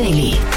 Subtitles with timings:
[0.00, 0.49] 内里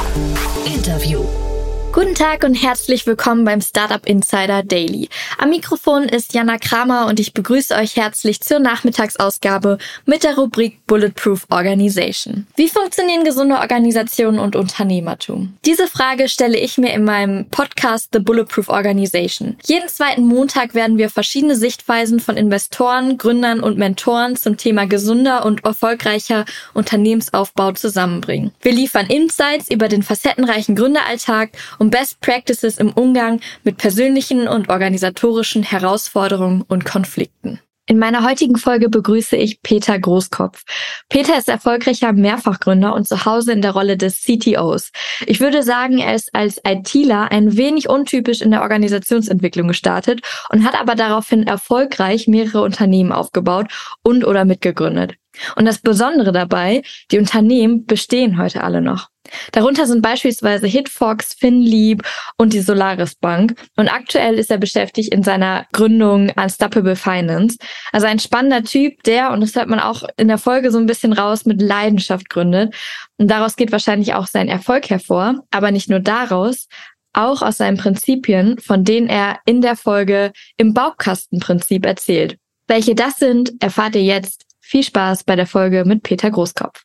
[2.14, 5.10] Guten Tag und herzlich willkommen beim Startup Insider Daily.
[5.40, 10.86] Am Mikrofon ist Jana Kramer und ich begrüße euch herzlich zur Nachmittagsausgabe mit der Rubrik
[10.86, 12.46] Bulletproof Organization.
[12.56, 15.58] Wie funktionieren gesunde Organisationen und Unternehmertum?
[15.66, 19.58] Diese Frage stelle ich mir in meinem Podcast The Bulletproof Organization.
[19.66, 25.48] Jeden zweiten Montag werden wir verschiedene Sichtweisen von Investoren, Gründern und Mentoren zum Thema gesunder
[25.48, 26.46] und erfolgreicher
[26.76, 28.52] Unternehmensaufbau zusammenbringen.
[28.62, 34.68] Wir liefern Insights über den facettenreichen Gründeralltag um Best Practices im Umgang mit persönlichen und
[34.68, 37.62] organisatorischen Herausforderungen und Konflikten.
[37.86, 40.64] In meiner heutigen Folge begrüße ich Peter Großkopf.
[41.08, 44.92] Peter ist erfolgreicher Mehrfachgründer und zu Hause in der Rolle des CTOs.
[45.28, 50.66] Ich würde sagen, er ist als ITler ein wenig untypisch in der Organisationsentwicklung gestartet und
[50.66, 53.68] hat aber daraufhin erfolgreich mehrere Unternehmen aufgebaut
[54.04, 55.14] und oder mitgegründet.
[55.56, 59.13] Und das Besondere dabei, die Unternehmen bestehen heute alle noch.
[59.52, 62.04] Darunter sind beispielsweise Hitfox, FinLeap
[62.38, 63.56] und die Solaris Bank.
[63.76, 67.58] Und aktuell ist er beschäftigt in seiner Gründung Unstoppable Finance.
[67.92, 70.86] Also ein spannender Typ, der, und das hört man auch in der Folge so ein
[70.86, 72.74] bisschen raus, mit Leidenschaft gründet.
[73.18, 75.44] Und daraus geht wahrscheinlich auch sein Erfolg hervor.
[75.52, 76.68] Aber nicht nur daraus,
[77.14, 82.38] auch aus seinen Prinzipien, von denen er in der Folge im Baukastenprinzip erzählt.
[82.68, 84.46] Welche das sind, erfahrt ihr jetzt.
[84.62, 86.84] Viel Spaß bei der Folge mit Peter Großkopf.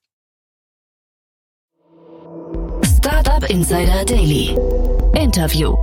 [3.08, 4.54] Startup Insider Daily.
[5.18, 5.74] Interview.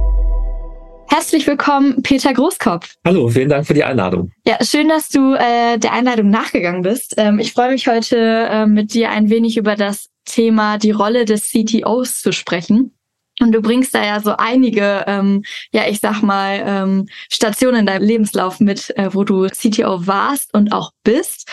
[1.08, 2.94] Herzlich willkommen, Peter Großkopf.
[3.04, 4.30] Hallo, vielen Dank für die Einladung.
[4.45, 7.16] Ja, schön, dass du äh, der Einladung nachgegangen bist.
[7.17, 11.26] Ähm, ich freue mich heute äh, mit dir ein wenig über das Thema die Rolle
[11.26, 12.95] des CTOs zu sprechen.
[13.41, 17.86] Und du bringst da ja so einige, ähm, ja, ich sag mal, ähm, Stationen in
[17.86, 21.50] deinem Lebenslauf mit, äh, wo du CTO warst und auch bist.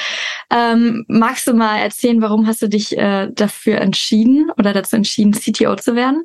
[0.50, 5.32] Ähm, magst du mal erzählen, warum hast du dich äh, dafür entschieden oder dazu entschieden,
[5.32, 6.24] CTO zu werden?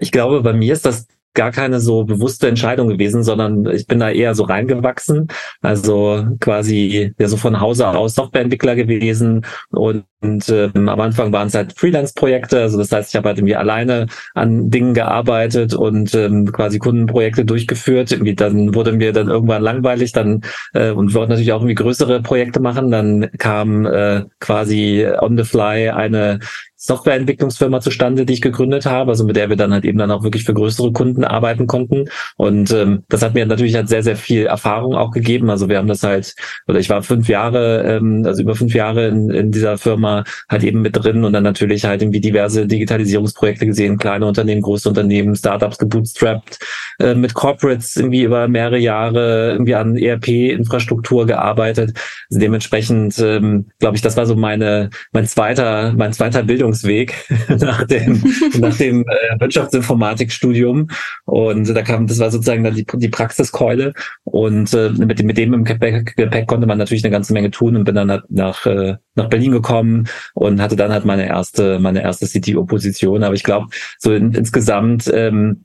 [0.00, 1.06] Ich glaube, bei mir ist das
[1.38, 5.28] gar keine so bewusste Entscheidung gewesen, sondern ich bin da eher so reingewachsen.
[5.62, 11.46] Also quasi ja so von Hause aus Softwareentwickler gewesen und, und ähm, am Anfang waren
[11.46, 12.60] es halt Freelance-Projekte.
[12.60, 17.44] Also das heißt, ich habe halt irgendwie alleine an Dingen gearbeitet und ähm, quasi Kundenprojekte
[17.44, 18.10] durchgeführt.
[18.10, 20.42] Irgendwie dann wurde mir dann irgendwann langweilig, dann
[20.74, 22.90] äh, und wollte natürlich auch irgendwie größere Projekte machen.
[22.90, 26.40] Dann kam äh, quasi on the fly eine
[26.80, 30.22] Softwareentwicklungsfirma zustande, die ich gegründet habe, also mit der wir dann halt eben dann auch
[30.22, 32.04] wirklich für größere Kunden arbeiten konnten.
[32.36, 35.50] Und ähm, das hat mir natürlich halt sehr, sehr viel Erfahrung auch gegeben.
[35.50, 36.34] Also wir haben das halt,
[36.68, 40.07] oder ich war fünf Jahre, ähm, also über fünf Jahre in, in dieser Firma
[40.48, 44.88] halt eben mit drin und dann natürlich halt irgendwie diverse Digitalisierungsprojekte gesehen, kleine Unternehmen, große
[44.88, 46.58] Unternehmen, Startups gebootstrapped,
[47.00, 51.98] äh, mit Corporates irgendwie über mehrere Jahre irgendwie an ERP-Infrastruktur gearbeitet.
[52.30, 57.14] Also dementsprechend, ähm, glaube ich, das war so meine, mein zweiter, mein zweiter Bildung Bildungsweg
[57.60, 58.22] nach dem,
[58.58, 60.88] nach dem äh, Wirtschaftsinformatikstudium.
[61.24, 63.92] Und da kam, das war sozusagen dann die, die Praxiskeule.
[64.24, 67.76] Und äh, mit, mit dem im Gepäck, Gepäck konnte man natürlich eine ganze Menge tun
[67.76, 69.97] und bin dann halt nach, äh, nach Berlin gekommen
[70.34, 73.22] und hatte dann halt meine erste, meine erste CTO-Position.
[73.22, 75.64] Aber ich glaube, so in, insgesamt ähm,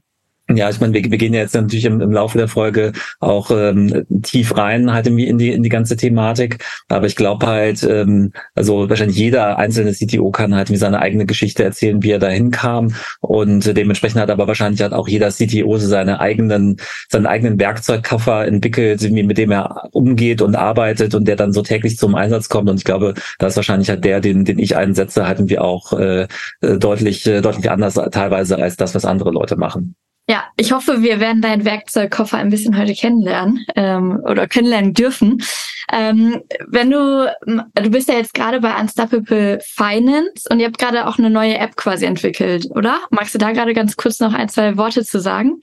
[0.50, 3.50] ja, ich meine, wir, wir gehen ja jetzt natürlich im, im Laufe der Folge auch
[3.50, 6.64] ähm, tief rein halt in in die, in die ganze Thematik.
[6.90, 11.26] Aber ich glaube halt, ähm, also wahrscheinlich jeder einzelne CTO kann halt wie seine eigene
[11.26, 12.94] Geschichte erzählen, wie er dahin kam.
[13.22, 16.78] Und dementsprechend hat aber wahrscheinlich halt auch jeder CTO seine eigenen,
[17.10, 21.98] seinen eigenen Werkzeugkoffer entwickelt, mit dem er umgeht und arbeitet und der dann so täglich
[21.98, 22.70] zum Einsatz kommt.
[22.70, 25.94] Und ich glaube, da ist wahrscheinlich halt der, den, den ich einsetze, halt irgendwie auch
[25.94, 26.28] äh,
[26.62, 29.96] deutlich, äh, deutlich anders teilweise als das, was andere Leute machen.
[30.29, 35.44] Ja, ich hoffe, wir werden deinen Werkzeugkoffer ein bisschen heute kennenlernen ähm, oder kennenlernen dürfen.
[35.91, 41.07] Ähm, wenn du, du bist ja jetzt gerade bei Unstoppable Finance und ihr habt gerade
[41.07, 43.01] auch eine neue App quasi entwickelt, oder?
[43.12, 45.59] Magst du da gerade ganz kurz noch ein, zwei Worte zu sagen?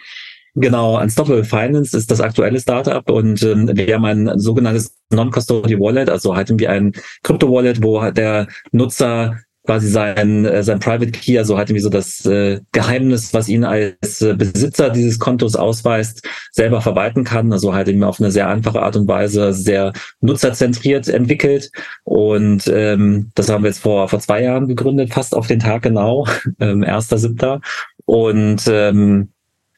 [0.55, 6.11] Genau, Unstoppable Finance ist das aktuelle Startup und ähm, wir haben ein sogenanntes Non-Custody Wallet,
[6.11, 6.93] also halt irgendwie ein
[7.23, 12.25] Krypto-Wallet, wo der Nutzer quasi sein, äh, sein Private Key, also halt irgendwie so das
[12.27, 17.53] äh, Geheimnis, was ihn als äh, Besitzer dieses Kontos ausweist, selber verwalten kann.
[17.53, 21.71] Also halt eben auf eine sehr einfache Art und Weise, sehr nutzerzentriert entwickelt.
[22.05, 25.83] Und ähm, das haben wir jetzt vor, vor zwei Jahren gegründet, fast auf den Tag
[25.83, 26.27] genau,
[26.61, 27.61] ähm, 1.7.
[28.07, 29.29] Und ähm,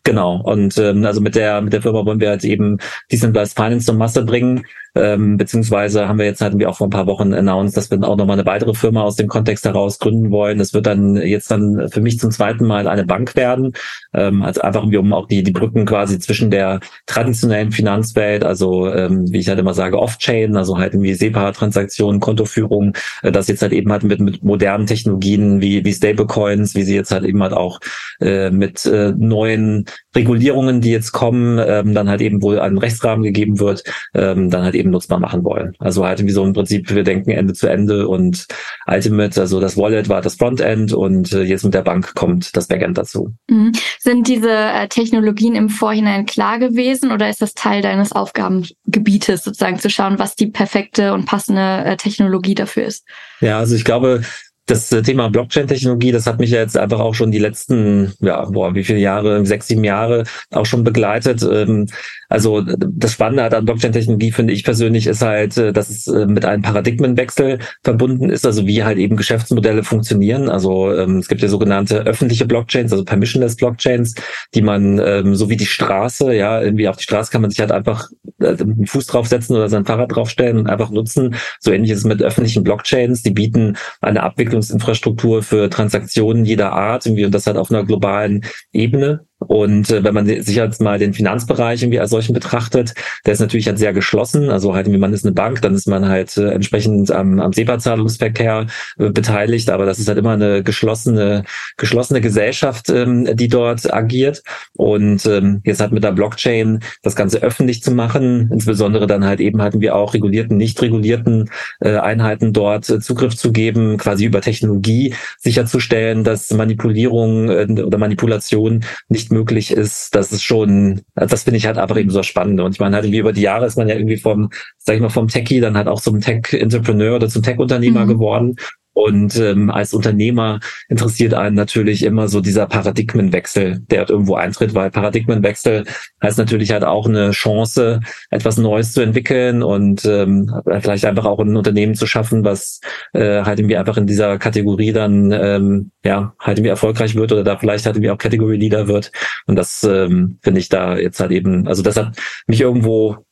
[0.05, 0.41] Genau.
[0.43, 2.79] Und ähm, also mit der mit der Firma wollen wir halt eben
[3.13, 4.65] Decentralized Finance zum Masse bringen.
[4.95, 8.03] Ähm, beziehungsweise haben wir jetzt hatten wir auch vor ein paar Wochen announced, dass wir
[8.03, 10.59] auch nochmal eine weitere Firma aus dem Kontext heraus gründen wollen.
[10.59, 13.73] Das wird dann jetzt dann für mich zum zweiten Mal eine Bank werden,
[14.13, 19.33] ähm, also einfach um auch die die Brücken quasi zwischen der traditionellen Finanzwelt, also ähm,
[19.33, 23.73] wie ich halt immer sage, Off-Chain, also halt irgendwie SEPA-Transaktionen, Kontoführung, äh, das jetzt halt
[23.73, 27.55] eben halt mit mit modernen Technologien wie wie Stablecoins, wie sie jetzt halt eben halt
[27.55, 27.81] auch
[28.21, 33.23] äh, mit äh, neuen Regulierungen, die jetzt kommen, ähm, dann halt eben wohl einen Rechtsrahmen
[33.23, 35.75] gegeben wird, ähm, dann halt eben nutzbar machen wollen.
[35.79, 38.47] Also halt wie so im Prinzip, wir denken Ende zu Ende und
[38.87, 42.67] Ultimate, also das Wallet war das Frontend und äh, jetzt mit der Bank kommt das
[42.67, 43.33] Backend dazu.
[43.49, 43.73] Mhm.
[43.99, 49.79] Sind diese äh, Technologien im Vorhinein klar gewesen oder ist das Teil deines Aufgabengebietes sozusagen
[49.79, 53.07] zu schauen, was die perfekte und passende äh, Technologie dafür ist?
[53.41, 54.23] Ja, also ich glaube,
[54.67, 58.45] das äh, Thema Blockchain-Technologie, das hat mich ja jetzt einfach auch schon die letzten, ja,
[58.45, 61.43] boah, wie viele Jahre, sechs, sieben Jahre auch schon begleitet.
[61.43, 61.89] Ähm,
[62.33, 66.45] also das Spannende an Blockchain-Technologie finde ich persönlich ist halt, äh, dass es äh, mit
[66.45, 70.49] einem Paradigmenwechsel verbunden ist, also wie halt eben Geschäftsmodelle funktionieren.
[70.49, 74.15] Also ähm, es gibt ja sogenannte öffentliche Blockchains, also permissionless Blockchains,
[74.55, 77.61] die man ähm, so wie die Straße, ja, irgendwie auf die Straße kann man sich
[77.61, 78.09] halt einfach
[78.41, 81.35] einen Fuß draufsetzen oder sein Fahrrad draufstellen und einfach nutzen.
[81.61, 86.73] So ähnlich ist es mit öffentlichen Blockchains, die bieten eine Abwicklung Abwicklungsinfrastruktur für Transaktionen jeder
[86.73, 89.27] Art irgendwie und das halt auf einer globalen Ebene.
[89.49, 92.95] Und äh, wenn man sich jetzt mal den Finanzbereich irgendwie als solchen betrachtet,
[93.27, 94.51] der ist natürlich halt sehr geschlossen.
[94.51, 97.53] Also halt, wie man ist eine Bank, dann ist man halt äh, entsprechend am, am
[97.53, 98.67] SEPA-Zahlungsverkehr
[98.99, 101.45] äh, beteiligt, aber das ist halt immer eine geschlossene,
[101.77, 104.43] geschlossene Gesellschaft, ähm, die dort agiert.
[104.77, 109.41] Und ähm, jetzt halt mit der Blockchain das Ganze öffentlich zu machen, insbesondere dann halt
[109.41, 111.51] eben hatten wir auch regulierten, nicht regulierten
[111.81, 117.99] äh, Einheiten dort äh, Zugriff zu geben, quasi über Technologie sicherzustellen, dass Manipulierung äh, oder
[117.99, 122.61] Manipulation nicht möglich ist, das ist schon, das finde ich halt einfach eben so spannend.
[122.61, 125.01] Und ich meine halt irgendwie über die Jahre ist man ja irgendwie vom, sag ich
[125.01, 128.09] mal, vom Techie dann halt auch zum Tech-Entrepreneur oder zum Tech-Unternehmer mhm.
[128.09, 128.57] geworden.
[128.95, 134.75] Und ähm, als Unternehmer interessiert einen natürlich immer so dieser Paradigmenwechsel, der halt irgendwo eintritt,
[134.75, 135.85] weil Paradigmenwechsel
[136.23, 138.01] heißt natürlich halt auch eine Chance,
[138.31, 142.81] etwas Neues zu entwickeln und ähm, vielleicht einfach auch ein Unternehmen zu schaffen, was
[143.15, 147.45] äh, halt irgendwie einfach in dieser Kategorie dann ähm, ja halt irgendwie erfolgreich wird oder
[147.45, 149.11] da vielleicht halt irgendwie auch Category Leader wird.
[149.47, 152.17] Und das ähm, finde ich da jetzt halt eben, also das hat
[152.47, 153.25] mich irgendwo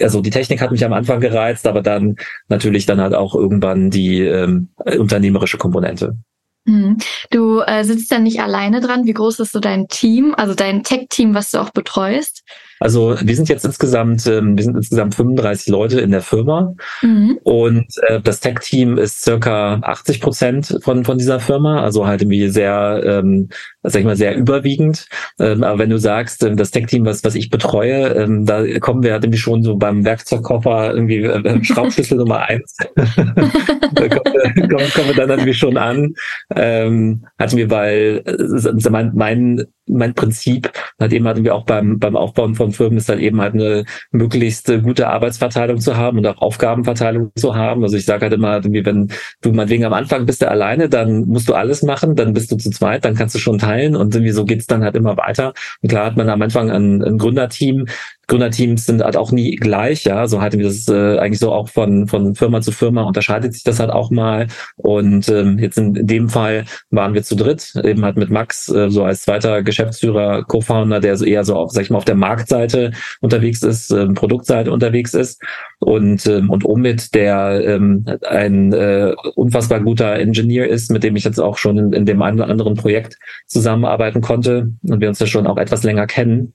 [0.00, 2.16] also die Technik hat mich am Anfang gereizt, aber dann
[2.48, 4.68] natürlich dann halt auch irgendwann die ähm,
[4.98, 6.16] unternehmerische Komponente.
[6.64, 6.98] Mhm.
[7.30, 9.04] Du äh, sitzt dann nicht alleine dran.
[9.04, 12.44] Wie groß ist so dein Team, also dein Tech-Team, was du auch betreust?
[12.82, 17.38] Also wir sind jetzt insgesamt, ähm, wir sind insgesamt 35 Leute in der Firma mhm.
[17.44, 22.48] und äh, das Tech-Team ist circa 80 Prozent von von dieser Firma, also halt irgendwie
[22.48, 23.50] sehr, ähm,
[23.84, 25.06] sag ich mal, sehr überwiegend.
[25.38, 29.04] Ähm, aber wenn du sagst, ähm, das Tech-Team, was was ich betreue, ähm, da kommen
[29.04, 32.76] wir halt irgendwie schon so beim Werkzeugkoffer irgendwie äh, äh Schraubschlüssel Nummer eins.
[32.96, 36.14] da kommen, wir, kommen, kommen wir dann irgendwie schon an.
[36.56, 41.98] Ähm, hatten wir, weil äh, mein, mein mein Prinzip, halt eben hatten wir auch beim,
[41.98, 46.26] beim Aufbauen von Firmen, ist halt eben halt eine möglichst gute Arbeitsverteilung zu haben und
[46.26, 47.82] auch Aufgabenverteilung zu haben.
[47.82, 49.08] Also ich sage halt immer, wenn
[49.40, 52.56] du meinetwegen am Anfang bist du alleine, dann musst du alles machen, dann bist du
[52.56, 55.52] zu zweit, dann kannst du schon teilen und irgendwie so geht's dann halt immer weiter.
[55.82, 57.86] Und klar hat man am Anfang ein, ein Gründerteam,
[58.32, 60.26] Gründerteams sind halt auch nie gleich, ja.
[60.26, 63.78] So wir das äh, eigentlich so auch von, von Firma zu Firma unterscheidet sich das
[63.78, 64.46] halt auch mal.
[64.76, 68.70] Und ähm, jetzt in, in dem Fall waren wir zu dritt, eben halt mit Max,
[68.70, 72.06] äh, so als zweiter Geschäftsführer, Co-Founder, der so eher so auf, sag ich mal, auf
[72.06, 75.42] der Marktseite unterwegs ist, äh, Produktseite unterwegs ist.
[75.80, 81.24] Und, ähm, und Omid, der ähm, ein äh, unfassbar guter Engineer ist, mit dem ich
[81.24, 85.18] jetzt auch schon in, in dem einen oder anderen Projekt zusammenarbeiten konnte und wir uns
[85.18, 86.54] ja schon auch etwas länger kennen.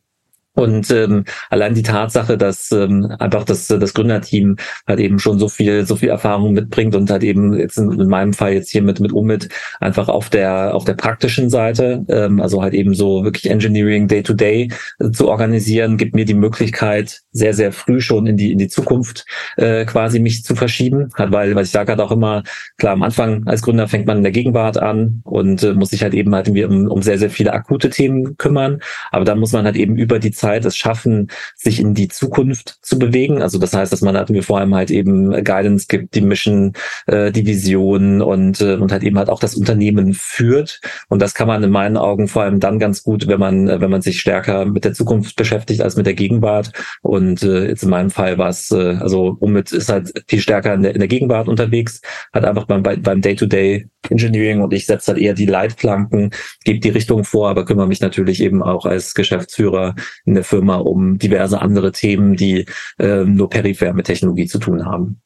[0.58, 4.56] Und ähm, allein die Tatsache, dass ähm, einfach das, das Gründerteam
[4.88, 8.10] halt eben schon so viel, so viel Erfahrung mitbringt und halt eben jetzt in, in
[8.10, 9.50] meinem Fall jetzt hier mit, mit Umit
[9.80, 14.24] einfach auf der, auf der praktischen Seite, ähm, also halt eben so wirklich Engineering Day
[14.24, 18.52] to Day äh, zu organisieren, gibt mir die Möglichkeit, sehr, sehr früh schon in die,
[18.52, 21.12] in die Zukunft äh, quasi mich zu verschieben.
[21.14, 22.42] Halt, weil, weil ich sage halt auch immer,
[22.80, 26.02] klar, am Anfang als Gründer fängt man in der Gegenwart an und äh, muss sich
[26.02, 28.80] halt eben halt irgendwie um, um sehr, sehr viele akute Themen kümmern.
[29.12, 32.08] Aber dann muss man halt eben über die Zeit Zeit es schaffen, sich in die
[32.08, 33.42] Zukunft zu bewegen.
[33.42, 36.72] Also das heißt, dass man hatten wir vor allem halt eben Guidance gibt, die Mission,
[37.08, 40.80] äh, die Vision und, äh, und halt eben halt auch das Unternehmen führt.
[41.10, 43.92] Und das kann man in meinen Augen vor allem dann ganz gut, wenn man, wenn
[43.92, 46.72] man sich stärker mit der Zukunft beschäftigt als mit der Gegenwart.
[47.02, 50.74] Und äh, jetzt in meinem Fall war es, äh, also Umit ist halt viel stärker
[50.74, 52.02] in der, in der Gegenwart unterwegs,
[52.32, 56.32] hat einfach beim, beim Day-to-Day Engineering und ich setze halt eher die Leitplanken,
[56.64, 59.96] gebe die Richtung vor, aber kümmere mich natürlich eben auch als Geschäftsführer
[60.26, 62.66] in der Firma um diverse andere Themen, die
[63.00, 65.22] äh, nur peripher mit Technologie zu tun haben.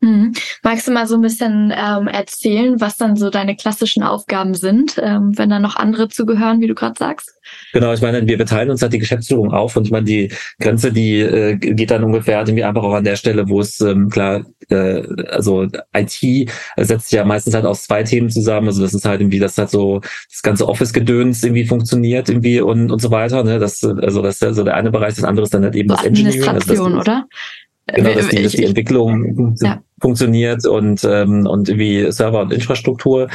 [0.00, 0.32] Mhm.
[0.62, 4.96] Magst du mal so ein bisschen ähm, erzählen, was dann so deine klassischen Aufgaben sind,
[5.02, 7.34] ähm, wenn da noch andere zugehören, wie du gerade sagst?
[7.72, 10.92] Genau, ich meine, wir beteilen uns halt die Geschäftsführung auf und ich meine, die Grenze,
[10.92, 14.44] die äh, geht dann ungefähr irgendwie einfach auch an der Stelle, wo es ähm, klar,
[14.68, 18.68] äh, also IT setzt sich ja meistens halt aus zwei Themen zusammen.
[18.68, 20.00] Also das ist halt irgendwie, dass halt so
[20.30, 23.42] das ganze Office-Gedöns irgendwie funktioniert irgendwie und, und so weiter.
[23.42, 23.58] Ne?
[23.58, 25.96] Das, also das ist also der eine Bereich, das andere ist dann halt eben so
[25.96, 26.48] das Engineering.
[26.50, 27.26] Also das, oder?
[27.94, 29.82] Genau, dass die, dass die Entwicklung ja.
[30.00, 33.28] funktioniert und, ähm, und wie Server und Infrastruktur.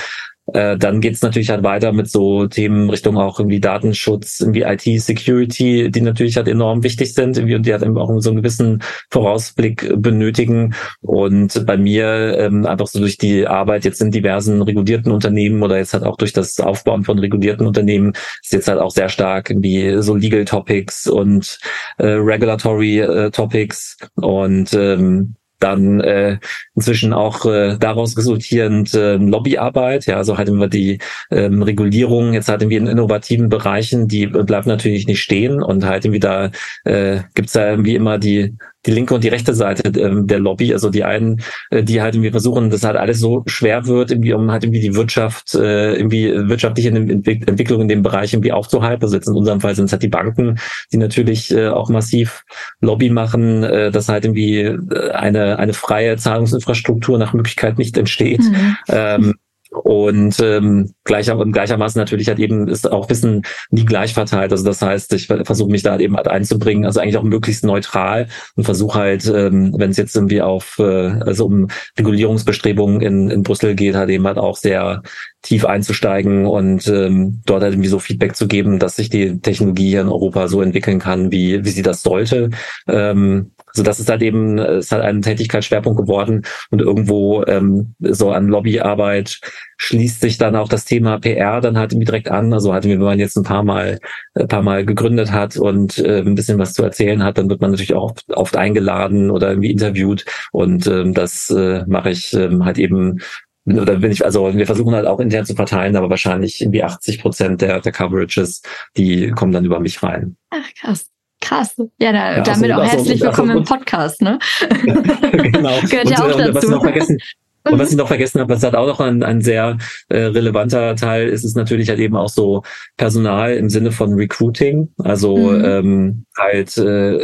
[0.52, 5.90] Äh, dann geht's natürlich halt weiter mit so Themen Richtung auch irgendwie Datenschutz, irgendwie IT-Security,
[5.90, 8.84] die natürlich halt enorm wichtig sind irgendwie und die halt eben auch so einen gewissen
[9.10, 10.76] Vorausblick benötigen.
[11.02, 15.78] Und bei mir ähm, einfach so durch die Arbeit jetzt in diversen regulierten Unternehmen oder
[15.78, 19.50] jetzt halt auch durch das Aufbauen von regulierten Unternehmen ist jetzt halt auch sehr stark
[19.50, 21.58] irgendwie so Legal Topics und
[22.00, 26.38] äh, Regulatory äh, Topics und ähm, dann äh,
[26.76, 31.00] inzwischen auch äh, daraus resultierend äh, Lobbyarbeit, ja, also hatten wir die
[31.32, 36.06] ähm, Regulierung, jetzt hatten wir in innovativen Bereichen, die bleibt natürlich nicht stehen und halt
[36.06, 36.52] irgendwie da
[36.84, 40.40] äh, gibt es ja wie immer die die linke und die rechte Seite ähm, der
[40.40, 40.74] Lobby.
[40.74, 44.34] Also die einen, äh, die halt irgendwie versuchen, dass halt alles so schwer wird, irgendwie
[44.34, 49.04] um halt irgendwie die Wirtschaft, äh, irgendwie wirtschaftliche Entwick Entwicklung in dem Bereich irgendwie aufzuhalten.
[49.04, 50.60] Also jetzt in unserem Fall sind es halt die Banken,
[50.92, 52.44] die natürlich äh, auch massiv
[52.82, 58.42] Lobby machen, äh, dass halt irgendwie äh, eine, eine freie Zahlungsinfrastruktur nach Möglichkeit nicht entsteht.
[58.42, 58.76] Mhm.
[58.90, 59.34] Ähm,
[59.74, 64.52] und ähm, gleicher, gleichermaßen natürlich hat eben ist auch Wissen nie gleich verteilt.
[64.52, 67.64] Also das heißt, ich versuche mich da halt eben halt einzubringen, also eigentlich auch möglichst
[67.64, 73.30] neutral und versuche halt, ähm, wenn es jetzt irgendwie auf äh, also um Regulierungsbestrebungen in,
[73.30, 75.02] in Brüssel geht, halt eben halt auch sehr
[75.44, 79.90] tief einzusteigen und ähm, dort halt irgendwie so Feedback zu geben, dass sich die Technologie
[79.90, 82.50] hier in Europa so entwickeln kann, wie, wie sie das sollte.
[82.88, 88.32] Ähm, also das ist halt eben, ist halt ein Tätigkeitsschwerpunkt geworden und irgendwo ähm, so
[88.32, 89.40] an Lobbyarbeit
[89.78, 92.54] schließt sich dann auch das Thema PR dann halt irgendwie direkt an.
[92.54, 94.00] Also halt, wenn man jetzt ein paar Mal,
[94.36, 97.62] ein paar Mal gegründet hat und äh, ein bisschen was zu erzählen hat, dann wird
[97.62, 100.24] man natürlich auch oft, oft eingeladen oder irgendwie interviewt.
[100.52, 103.20] Und ähm, das äh, mache ich ähm, halt eben
[103.66, 107.22] oder bin ich, also wir versuchen halt auch intern zu verteilen, aber wahrscheinlich irgendwie 80
[107.22, 108.62] Prozent der, der Coverages,
[108.98, 110.36] die kommen dann über mich rein.
[110.50, 111.10] Ach krass.
[111.42, 111.76] Krass.
[112.00, 114.40] Ja, da, ja damit also, auch herzlich also, willkommen im Podcast, ne?
[114.70, 115.78] genau.
[115.82, 116.54] Gehört und, ja auch dazu.
[116.54, 117.18] Was noch vergessen,
[117.66, 119.78] und was ich noch vergessen habe, was halt auch noch ein, ein sehr
[120.10, 122.64] äh, relevanter Teil ist, ist natürlich halt eben auch so
[122.98, 124.90] Personal im Sinne von Recruiting.
[124.98, 125.66] Also mhm.
[125.66, 127.20] ähm, halt, äh,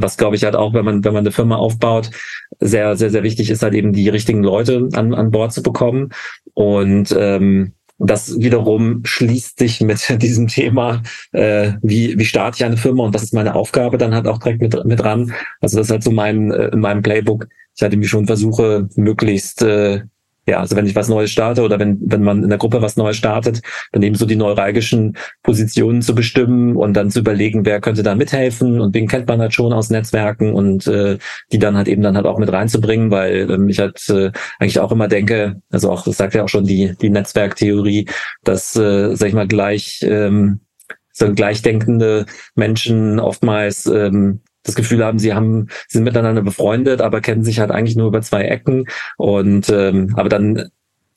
[0.00, 2.10] was glaube ich halt auch, wenn man, wenn man eine Firma aufbaut,
[2.58, 6.10] sehr, sehr, sehr wichtig ist halt eben die richtigen Leute an, an Bord zu bekommen.
[6.54, 11.02] Und ähm, das wiederum schließt sich mit diesem Thema,
[11.32, 14.38] äh, wie, wie starte ich eine Firma und was ist meine Aufgabe dann halt auch
[14.38, 15.32] direkt mit, mit dran.
[15.60, 17.46] Also das ist halt so mein, äh, in meinem Playbook.
[17.76, 20.02] Ich hatte mich schon versuche, möglichst äh,
[20.48, 22.96] ja, also wenn ich was Neues starte oder wenn, wenn man in der Gruppe was
[22.96, 27.80] Neues startet, dann eben so die neuralgischen Positionen zu bestimmen und dann zu überlegen, wer
[27.80, 31.18] könnte da mithelfen und wen kennt man halt schon aus Netzwerken und äh,
[31.50, 34.30] die dann halt eben dann halt auch mit reinzubringen, weil ähm, ich halt äh,
[34.60, 38.08] eigentlich auch immer denke, also auch, das sagt ja auch schon die, die Netzwerktheorie,
[38.44, 40.60] dass, äh, sag ich mal, gleich ähm,
[41.12, 47.44] so gleichdenkende Menschen oftmals ähm, das Gefühl haben, sie haben, sind miteinander befreundet, aber kennen
[47.44, 48.86] sich halt eigentlich nur über zwei Ecken.
[49.16, 50.70] Und ähm, aber dann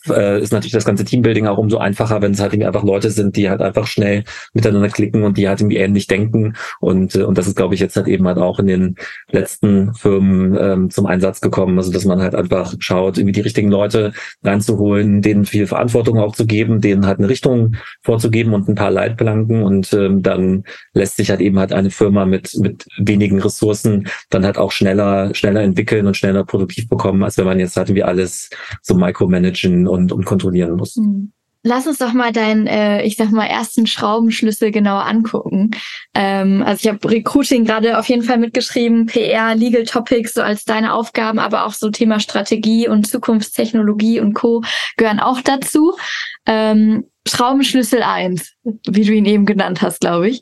[0.07, 3.11] äh, ist natürlich das ganze Teambuilding auch umso einfacher, wenn es halt irgendwie einfach Leute
[3.11, 6.53] sind, die halt einfach schnell miteinander klicken und die halt irgendwie ähnlich denken.
[6.79, 8.95] Und, äh, und das ist, glaube ich, jetzt halt eben halt auch in den
[9.31, 11.77] letzten Firmen ähm, zum Einsatz gekommen.
[11.77, 14.13] Also dass man halt einfach schaut, irgendwie die richtigen Leute
[14.43, 18.91] reinzuholen, denen viel Verantwortung auch zu geben, denen halt eine Richtung vorzugeben und ein paar
[18.91, 19.63] Leitplanken.
[19.63, 20.63] Und ähm, dann
[20.93, 25.33] lässt sich halt eben halt eine Firma mit, mit wenigen Ressourcen dann halt auch schneller,
[25.35, 28.49] schneller entwickeln und schneller produktiv bekommen, als wenn man jetzt halt irgendwie alles
[28.81, 30.95] so micromanagen und, und kontrollieren muss.
[30.95, 31.33] Mhm.
[31.61, 35.71] Lass uns doch mal deinen, äh, ich sag mal, ersten Schraubenschlüssel genauer angucken.
[36.13, 40.63] Ähm, also ich habe Recruiting gerade auf jeden Fall mitgeschrieben, PR, Legal Topics so als
[40.63, 44.63] deine Aufgaben, aber auch so Thema Strategie und Zukunftstechnologie und Co.
[44.95, 45.97] gehören auch dazu.
[46.45, 50.41] Ähm, Schraubenschlüssel eins, wie du ihn eben genannt hast, glaube ich.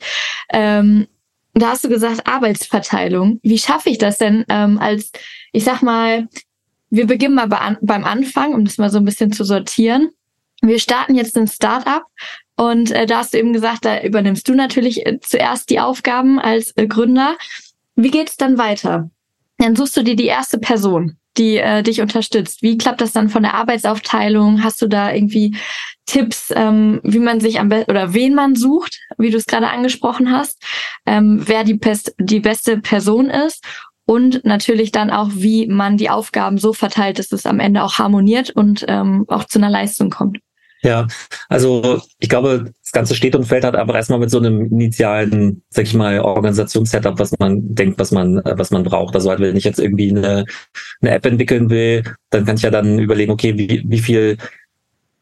[0.53, 1.07] Ähm,
[1.55, 3.39] da hast du gesagt, Arbeitsverteilung.
[3.41, 5.11] Wie schaffe ich das denn ähm, als,
[5.51, 6.27] ich sag mal,
[6.89, 10.09] wir beginnen mal beim Anfang, um das mal so ein bisschen zu sortieren.
[10.61, 12.03] Wir starten jetzt ein Startup
[12.55, 16.39] und äh, da hast du eben gesagt, da übernimmst du natürlich äh, zuerst die Aufgaben
[16.39, 17.37] als äh, Gründer.
[17.95, 19.09] Wie geht's dann weiter?
[19.59, 21.17] Dann suchst du dir die erste Person.
[21.37, 22.61] die äh, dich unterstützt.
[22.63, 24.63] Wie klappt das dann von der Arbeitsaufteilung?
[24.63, 25.55] Hast du da irgendwie
[26.05, 29.69] Tipps, ähm, wie man sich am besten oder wen man sucht, wie du es gerade
[29.69, 30.63] angesprochen hast,
[31.05, 31.79] ähm, wer die,
[32.19, 33.63] die beste Person ist
[34.07, 37.99] und natürlich dann auch, wie man die Aufgaben so verteilt, dass es am Ende auch
[37.99, 40.39] harmoniert und ähm, auch zu einer Leistung kommt.
[40.81, 41.07] Ja,
[41.49, 45.61] also ich glaube, das Ganze steht und fällt halt einfach erstmal mit so einem initialen,
[45.69, 49.13] sag ich mal, Organisationssetup, was man denkt, was man, was man braucht.
[49.13, 50.45] Also halt, wenn ich jetzt irgendwie eine,
[51.01, 54.37] eine App entwickeln will, dann kann ich ja dann überlegen, okay, wie, wie viel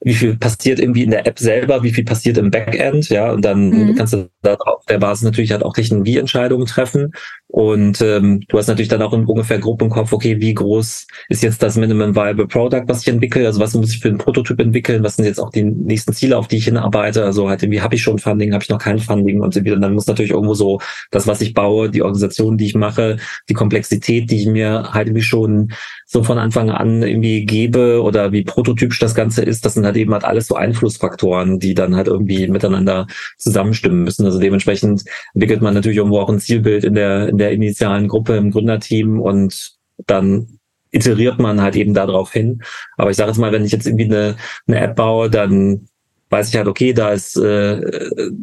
[0.05, 3.43] wie viel passiert irgendwie in der App selber, wie viel passiert im Backend, ja, und
[3.43, 3.95] dann mhm.
[3.95, 7.11] kannst du da auf der Basis natürlich halt auch Technologieentscheidungen treffen.
[7.47, 11.43] Und ähm, du hast natürlich dann auch ungefähr grob im Kopf, okay, wie groß ist
[11.43, 13.45] jetzt das Minimum Viable Product, was ich entwickle?
[13.45, 15.03] Also was muss ich für einen Prototyp entwickeln?
[15.03, 17.23] Was sind jetzt auch die nächsten Ziele, auf die ich hinarbeite?
[17.23, 20.07] Also halt irgendwie habe ich schon Funding, habe ich noch kein Funding und dann muss
[20.07, 20.79] natürlich irgendwo so
[21.11, 25.07] das, was ich baue, die Organisation, die ich mache, die Komplexität, die ich mir halt
[25.07, 25.71] irgendwie schon
[26.05, 29.97] so von Anfang an irgendwie gebe oder wie prototypisch das Ganze ist, das sind halt
[29.97, 34.25] eben halt alles so Einflussfaktoren, die dann halt irgendwie miteinander zusammenstimmen müssen.
[34.25, 38.37] Also dementsprechend entwickelt man natürlich irgendwo auch ein Zielbild in der, in der initialen Gruppe
[38.37, 39.73] im Gründerteam und
[40.07, 40.59] dann
[40.91, 42.61] iteriert man halt eben darauf hin.
[42.97, 44.37] Aber ich sage jetzt mal, wenn ich jetzt irgendwie eine,
[44.67, 45.87] eine App baue, dann
[46.29, 47.81] weiß ich halt, okay, da ist, äh,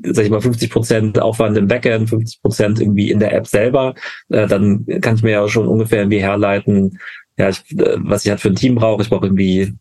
[0.04, 3.94] sag ich mal, 50 Prozent Aufwand im Backend, 50 Prozent irgendwie in der App selber.
[4.28, 6.98] Äh, dann kann ich mir ja schon ungefähr irgendwie herleiten,
[7.38, 9.02] ja, ich, äh, was ich halt für ein Team brauche.
[9.02, 9.74] Ich brauche irgendwie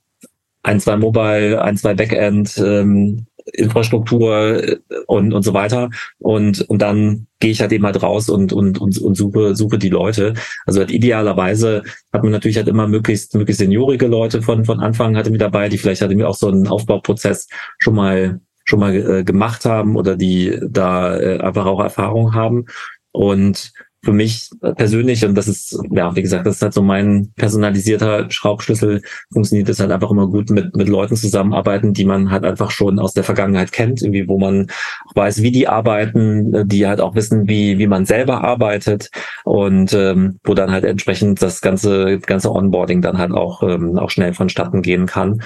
[0.63, 5.89] ein, zwei Mobile, ein, zwei Backend, ähm, Infrastruktur äh, und, und so weiter.
[6.19, 9.77] Und, und dann gehe ich halt eben halt raus und, und, und, und suche, suche
[9.77, 10.33] die Leute.
[10.65, 11.83] Also halt idealerweise
[12.13, 15.69] hat man natürlich halt immer möglichst, möglichst seniorige Leute von, von Anfang hatte mit dabei,
[15.69, 17.47] die vielleicht halt irgendwie auch so einen Aufbauprozess
[17.79, 22.65] schon mal, schon mal äh, gemacht haben oder die da äh, einfach auch Erfahrung haben.
[23.11, 27.31] Und für mich persönlich, und das ist, ja, wie gesagt, das ist halt so mein
[27.35, 32.43] personalisierter Schraubschlüssel, funktioniert es halt einfach immer gut mit, mit Leuten zusammenarbeiten, die man halt
[32.43, 34.67] einfach schon aus der Vergangenheit kennt, irgendwie, wo man
[35.13, 39.11] weiß, wie die arbeiten, die halt auch wissen, wie, wie man selber arbeitet
[39.43, 44.09] und ähm, wo dann halt entsprechend das ganze, ganze Onboarding dann halt auch, ähm, auch
[44.09, 45.43] schnell vonstatten gehen kann.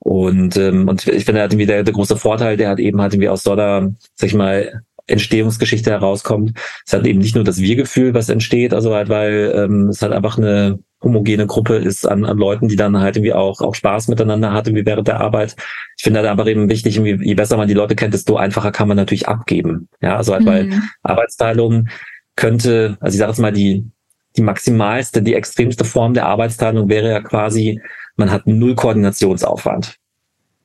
[0.00, 3.14] Und, ähm, und ich finde halt irgendwie der, der große Vorteil, der hat eben halt
[3.14, 6.58] irgendwie aus so einer, sag ich mal, Entstehungsgeschichte herauskommt.
[6.86, 10.12] Es hat eben nicht nur das Wir-Gefühl, was entsteht, also halt, weil ähm, es halt
[10.12, 14.08] einfach eine homogene Gruppe ist an, an Leuten, die dann halt irgendwie auch, auch Spaß
[14.08, 15.56] miteinander hat, irgendwie während der Arbeit.
[15.96, 18.72] Ich finde halt einfach eben wichtig, irgendwie, je besser man die Leute kennt, desto einfacher
[18.72, 19.88] kann man natürlich abgeben.
[20.00, 20.48] Ja, also halt, mhm.
[20.48, 20.70] weil
[21.02, 21.88] Arbeitsteilung
[22.36, 23.84] könnte, also ich sage jetzt mal, die,
[24.36, 27.80] die maximalste, die extremste Form der Arbeitsteilung wäre ja quasi,
[28.16, 29.98] man hat null Koordinationsaufwand.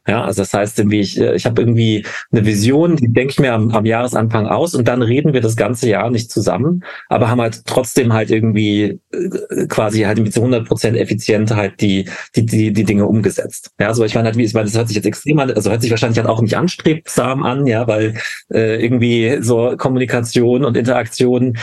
[0.05, 3.39] Ja, also das heißt irgendwie, ich, äh, ich habe irgendwie eine Vision, die denke ich
[3.39, 7.29] mir am, am Jahresanfang aus und dann reden wir das ganze Jahr nicht zusammen, aber
[7.29, 12.09] haben halt trotzdem halt irgendwie äh, quasi halt mit so 100 Prozent effizient halt die,
[12.35, 13.71] die, die, die Dinge umgesetzt.
[13.79, 15.71] Ja, also ich meine halt, wie ich meine, das hört sich jetzt extrem an, also
[15.71, 18.15] hört sich wahrscheinlich halt auch nicht anstrebsam an, ja, weil
[18.53, 21.57] äh, irgendwie so Kommunikation und Interaktion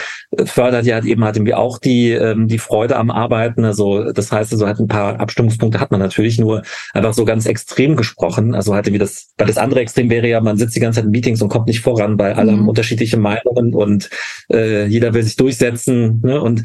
[0.45, 3.67] fördert ja halt eben halt irgendwie auch die, ähm, die Freude am Arbeiten.
[3.67, 6.63] Also das heißt, also halt ein paar Abstimmungspunkte hat man natürlich nur
[6.95, 8.55] einfach so ganz extrem gesprochen gesprochen.
[8.55, 11.07] Also hatte wie das, weil das andere Extrem wäre ja, man sitzt die ganze Zeit
[11.07, 12.59] in Meetings und kommt nicht voran, weil alle mhm.
[12.59, 14.11] haben unterschiedliche Meinungen und
[14.53, 16.21] äh, jeder will sich durchsetzen.
[16.23, 16.41] Ne?
[16.41, 16.63] Und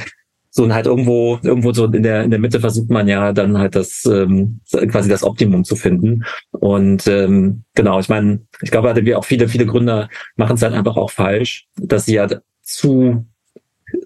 [0.49, 3.57] so und halt irgendwo, irgendwo so in der, in der Mitte versucht man ja dann
[3.57, 6.23] halt das ähm, quasi das Optimum zu finden.
[6.51, 10.61] Und ähm, genau, ich meine, ich glaube, hatte wir auch viele, viele Gründer machen es
[10.61, 13.25] halt einfach auch falsch, dass sie halt zu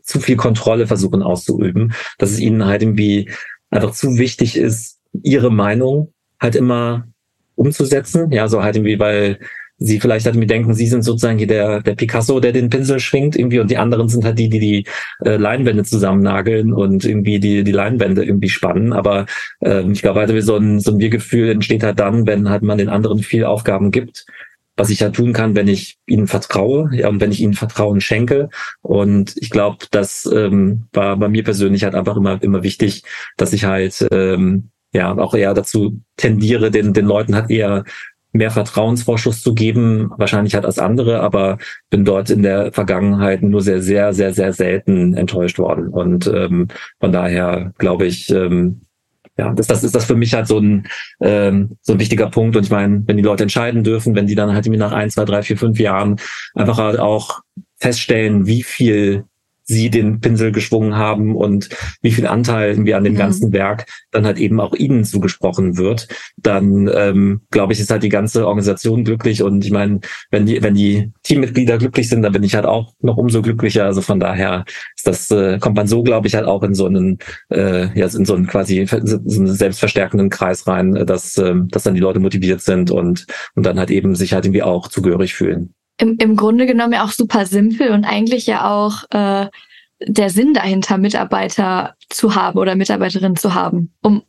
[0.04, 3.30] zu viel Kontrolle versuchen auszuüben, dass es ihnen halt irgendwie
[3.70, 7.09] einfach zu wichtig ist, ihre Meinung halt immer
[7.60, 8.32] umzusetzen.
[8.32, 9.40] Ja, so halt irgendwie, weil
[9.78, 13.00] sie vielleicht halt mir denken, sie sind sozusagen hier der, der Picasso, der den Pinsel
[13.00, 14.86] schwingt irgendwie und die anderen sind halt die, die die
[15.24, 18.92] äh, Leinwände zusammennageln und irgendwie die, die Leinwände irgendwie spannen.
[18.92, 19.26] Aber
[19.62, 22.78] äh, ich glaube halt, so ein, so ein Wir-Gefühl entsteht halt dann, wenn halt man
[22.78, 24.26] den anderen viel Aufgaben gibt
[24.76, 28.00] was ich ja tun kann, wenn ich ihnen vertraue ja, und wenn ich ihnen Vertrauen
[28.00, 28.48] schenke.
[28.82, 33.04] Und ich glaube, das ähm, war bei mir persönlich halt einfach immer immer wichtig,
[33.36, 37.84] dass ich halt ähm, ja auch eher dazu tendiere, den, den Leuten halt eher
[38.32, 41.58] mehr Vertrauensvorschuss zu geben, wahrscheinlich halt als andere, aber
[41.90, 45.88] bin dort in der Vergangenheit nur sehr, sehr, sehr, sehr selten enttäuscht worden.
[45.88, 46.68] Und ähm,
[47.00, 48.82] von daher glaube ich, ähm,
[49.38, 50.88] ja, das, das ist das für mich halt so ein,
[51.22, 52.56] ähm, so ein wichtiger Punkt.
[52.56, 55.26] Und ich meine, wenn die Leute entscheiden dürfen, wenn die dann halt nach ein, zwei,
[55.26, 56.18] drei, vier, fünf Jahren
[56.54, 57.40] einfach halt auch
[57.78, 59.24] feststellen, wie viel
[59.70, 61.70] sie den Pinsel geschwungen haben und
[62.02, 63.18] wie viel Anteil irgendwie an dem mhm.
[63.18, 68.02] ganzen Werk dann halt eben auch ihnen zugesprochen wird, dann ähm, glaube ich, ist halt
[68.02, 70.00] die ganze Organisation glücklich und ich meine,
[70.32, 73.86] wenn die, wenn die Teammitglieder glücklich sind, dann bin ich halt auch noch umso glücklicher.
[73.86, 76.88] Also von daher ist das, äh, kommt man so, glaube ich, halt auch in so
[76.88, 77.20] einen,
[77.52, 81.94] äh, ja, in so einen quasi so einen selbstverstärkenden Kreis rein, dass, äh, dass dann
[81.94, 85.76] die Leute motiviert sind und, und dann halt eben sich halt irgendwie auch zugehörig fühlen
[86.00, 89.48] im, im Grunde genommen ja auch super simpel und eigentlich ja auch äh,
[90.02, 93.94] der Sinn dahinter, Mitarbeiter zu haben oder Mitarbeiterinnen zu haben.
[94.02, 94.24] Um,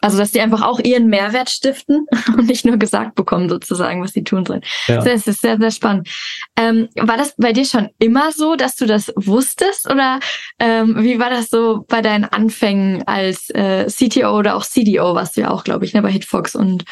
[0.00, 4.12] also, dass die einfach auch ihren Mehrwert stiften und nicht nur gesagt bekommen, sozusagen, was
[4.12, 4.62] sie tun sollen.
[4.86, 5.02] Ja.
[5.02, 6.08] Das ist sehr, sehr spannend.
[6.56, 9.90] Ähm, war das bei dir schon immer so, dass du das wusstest?
[9.90, 10.20] Oder
[10.60, 15.32] ähm, wie war das so bei deinen Anfängen als äh, CTO oder auch CDO, was
[15.32, 16.84] du ja auch, glaube ich, ne, bei Hitfox und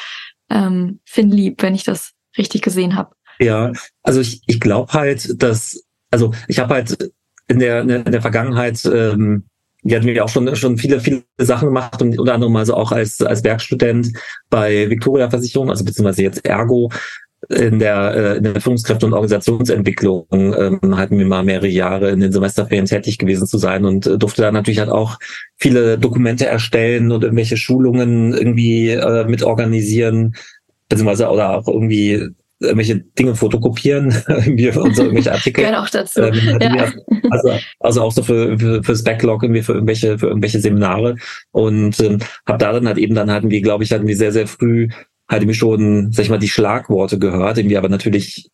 [0.51, 3.16] ähm, FinLeap, wenn ich das richtig gesehen habe?
[3.39, 3.73] Ja,
[4.03, 7.13] also ich, ich glaube halt, dass, also ich habe halt
[7.49, 9.45] in der, in der Vergangenheit, ähm,
[9.83, 12.91] die hatten wir auch schon, schon viele, viele Sachen gemacht und unter anderem also auch
[12.91, 14.13] als, als Werkstudent
[14.51, 16.91] bei Victoria Versicherung, also beziehungsweise jetzt Ergo,
[17.49, 22.21] in der, äh, in der Führungskräfte- und Organisationsentwicklung ähm, hatten wir mal mehrere Jahre in
[22.21, 25.19] den Semesterferien tätig gewesen zu sein und äh, durfte da natürlich halt auch
[25.57, 30.35] viele Dokumente erstellen und irgendwelche Schulungen irgendwie äh, mit organisieren,
[30.89, 35.65] beziehungsweise oder auch irgendwie irgendwelche Dinge fotokopieren, irgendwie und so irgendwelche Artikel.
[35.65, 36.23] Gehört auch dazu.
[36.23, 36.93] Ähm, ja.
[37.31, 41.17] also, also auch so für, für fürs Backlog irgendwie für irgendwelche für irgendwelche Seminare
[41.53, 44.33] und ähm, habe da dann halt eben dann hatten wir glaube ich hatten wir sehr
[44.33, 44.89] sehr früh
[45.29, 48.51] halt irgendwie schon sag ich mal die Schlagworte gehört irgendwie aber natürlich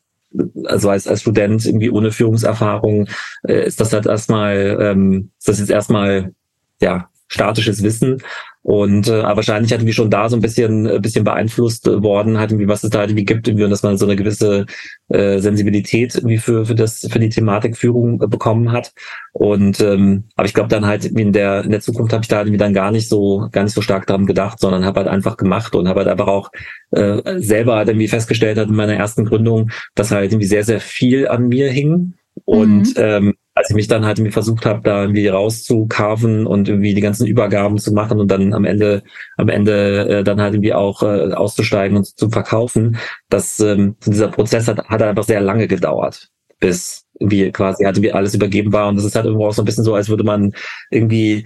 [0.64, 3.08] also als, als Student irgendwie ohne Führungserfahrung
[3.46, 6.32] äh, ist das halt erstmal ähm, ist das jetzt erstmal
[6.80, 8.22] ja statisches Wissen
[8.64, 12.38] und äh, aber wahrscheinlich hatten wir schon da so ein bisschen, ein bisschen beeinflusst worden,
[12.38, 14.66] halt irgendwie, was es da halt irgendwie gibt, irgendwie, und dass man so eine gewisse
[15.08, 18.92] äh, Sensibilität irgendwie für, für das, für die Thematikführung äh, bekommen hat.
[19.32, 22.38] Und ähm, aber ich glaube dann halt in der in der Zukunft habe ich da
[22.40, 25.36] irgendwie dann gar nicht so gar nicht so stark dran gedacht, sondern habe halt einfach
[25.36, 26.50] gemacht und habe halt einfach auch
[26.92, 30.80] äh, selber halt irgendwie festgestellt hat in meiner ersten Gründung, dass halt irgendwie sehr sehr
[30.80, 32.14] viel an mir hing
[32.44, 33.02] und mhm.
[33.02, 37.00] ähm, als ich mich dann halt irgendwie versucht habe, da irgendwie rauszukarven und irgendwie die
[37.00, 39.02] ganzen Übergaben zu machen und dann am Ende,
[39.36, 42.96] am Ende äh, dann halt irgendwie auch äh, auszusteigen und zu verkaufen,
[43.28, 48.12] dass ähm, dieser Prozess hat, hat einfach sehr lange gedauert, bis irgendwie quasi halt irgendwie
[48.12, 48.88] alles übergeben war.
[48.88, 50.52] Und das ist halt irgendwo auch so ein bisschen so, als würde man
[50.90, 51.44] irgendwie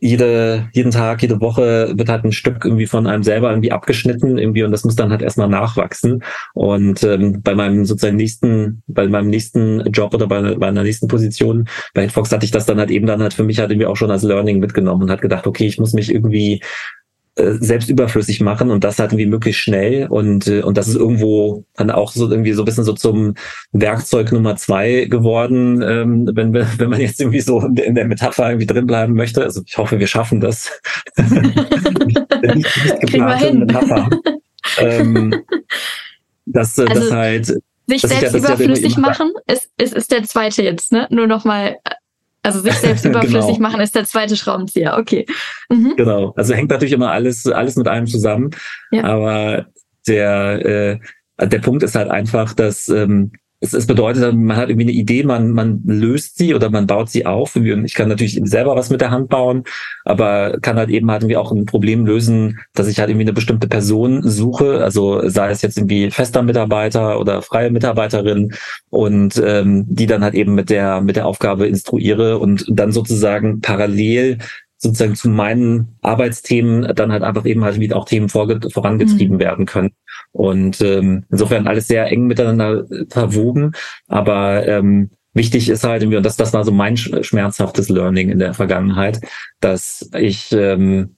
[0.00, 4.38] jede, jeden Tag, jede Woche wird halt ein Stück irgendwie von einem selber irgendwie abgeschnitten
[4.38, 6.22] irgendwie und das muss dann halt erstmal nachwachsen.
[6.54, 11.08] Und ähm, bei meinem sozusagen nächsten, bei meinem nächsten Job oder bei, bei einer nächsten
[11.08, 13.86] Position bei Hitfox hatte ich das dann halt eben dann halt für mich halt irgendwie
[13.86, 16.60] auch schon als Learning mitgenommen und hat gedacht, okay, ich muss mich irgendwie
[17.36, 21.64] selbst überflüssig machen und das halt irgendwie möglichst schnell und äh, und das ist irgendwo
[21.74, 23.34] dann auch so irgendwie so ein bisschen so zum
[23.72, 28.66] Werkzeug Nummer zwei geworden, ähm, wenn wenn man jetzt irgendwie so in der Metapher irgendwie
[28.66, 29.42] drin bleiben möchte.
[29.42, 30.70] Also ich hoffe, wir schaffen das.
[33.00, 34.08] geplante Metapher.
[34.78, 35.42] ähm,
[36.46, 37.46] dass also, das halt
[37.86, 41.06] sich selbst ja, überflüssig machen ist, ist ist der zweite jetzt, ne?
[41.10, 41.76] Nur noch mal
[42.46, 43.68] also sich selbst überflüssig genau.
[43.68, 44.96] machen ist der zweite Schraubenzieher.
[44.98, 45.26] Okay.
[45.68, 45.94] Mhm.
[45.96, 46.32] Genau.
[46.36, 48.50] Also hängt natürlich immer alles, alles mit einem zusammen.
[48.92, 49.04] Ja.
[49.04, 49.66] Aber
[50.06, 51.00] der,
[51.38, 54.92] äh, der Punkt ist halt einfach, dass ähm, es, es bedeutet, man hat irgendwie eine
[54.92, 57.56] Idee, man, man löst sie oder man baut sie auf.
[57.56, 59.64] Ich kann natürlich selber was mit der Hand bauen,
[60.04, 63.32] aber kann halt eben halt irgendwie auch ein Problem lösen, dass ich halt irgendwie eine
[63.32, 68.52] bestimmte Person suche, also sei es jetzt irgendwie fester Mitarbeiter oder freie Mitarbeiterin
[68.90, 73.60] und ähm, die dann halt eben mit der mit der Aufgabe instruiere und dann sozusagen
[73.60, 74.38] parallel
[74.78, 79.40] sozusagen zu meinen Arbeitsthemen dann halt einfach eben halt wieder auch Themen vorangetrieben mhm.
[79.40, 79.92] werden können.
[80.32, 83.72] Und ähm, insofern alles sehr eng miteinander verwoben,
[84.08, 88.38] aber ähm, wichtig ist halt irgendwie, und das, das war so mein schmerzhaftes Learning in
[88.38, 89.20] der Vergangenheit,
[89.60, 91.16] dass ich ähm,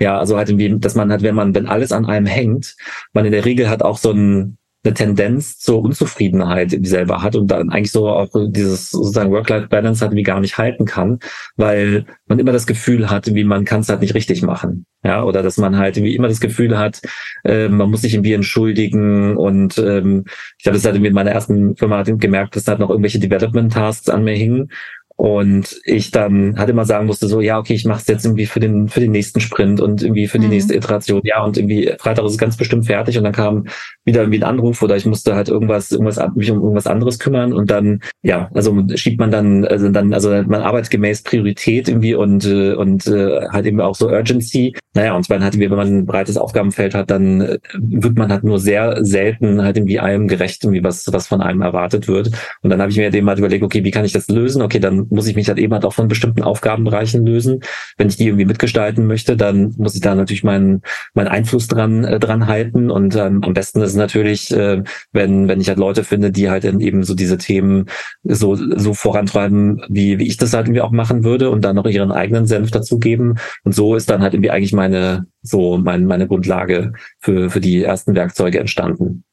[0.00, 2.76] ja, also halt irgendwie, dass man halt, wenn man, wenn alles an einem hängt,
[3.12, 7.48] man in der Regel hat auch so ein eine Tendenz zur Unzufriedenheit selber hat und
[7.48, 11.18] dann eigentlich so auch dieses sozusagen Work-Life-Balance halt wie gar nicht halten kann,
[11.56, 14.86] weil man immer das Gefühl hat, wie man kann es halt nicht richtig machen.
[15.04, 17.00] Ja, oder dass man halt irgendwie immer das Gefühl hat,
[17.44, 20.24] äh, man muss sich irgendwie entschuldigen und ähm,
[20.58, 24.08] ich habe das halt irgendwie in meiner ersten Firma gemerkt, dass halt noch irgendwelche Development-Tasks
[24.08, 24.70] an mir hingen
[25.18, 28.46] und ich dann halt immer sagen musste, so, ja, okay, ich mache es jetzt irgendwie
[28.46, 30.52] für den, für den nächsten Sprint und irgendwie für die mhm.
[30.52, 31.22] nächste Iteration.
[31.24, 33.66] Ja, und irgendwie Freitag ist es ganz bestimmt fertig und dann kam
[34.04, 37.52] wieder irgendwie ein Anruf oder ich musste halt irgendwas, irgendwas, mich um irgendwas anderes kümmern
[37.52, 42.14] und dann, ja, also schiebt man dann, also dann, also man arbeitet gemäß Priorität irgendwie
[42.14, 44.76] und, äh, und äh, halt eben auch so Urgency.
[44.94, 48.44] Naja, und zwar halt, wenn man ein breites Aufgabenfeld hat, dann äh, wird man halt
[48.44, 52.30] nur sehr selten halt irgendwie einem gerecht, irgendwie was, was von einem erwartet wird.
[52.62, 54.62] Und dann habe ich mir dem halt überlegt, okay, wie kann ich das lösen?
[54.62, 57.60] Okay, dann muss ich mich halt eben halt auch von bestimmten Aufgabenbereichen lösen.
[57.96, 60.82] Wenn ich die irgendwie mitgestalten möchte, dann muss ich da natürlich meinen
[61.14, 62.90] meinen Einfluss dran äh, dran halten.
[62.90, 66.64] Und ähm, am besten ist natürlich, äh, wenn wenn ich halt Leute finde, die halt
[66.64, 67.86] eben so diese Themen
[68.24, 71.86] so so vorantreiben, wie wie ich das halt irgendwie auch machen würde und dann noch
[71.86, 73.38] ihren eigenen Senf dazugeben.
[73.64, 77.82] Und so ist dann halt irgendwie eigentlich meine so mein, meine Grundlage für für die
[77.82, 79.24] ersten Werkzeuge entstanden.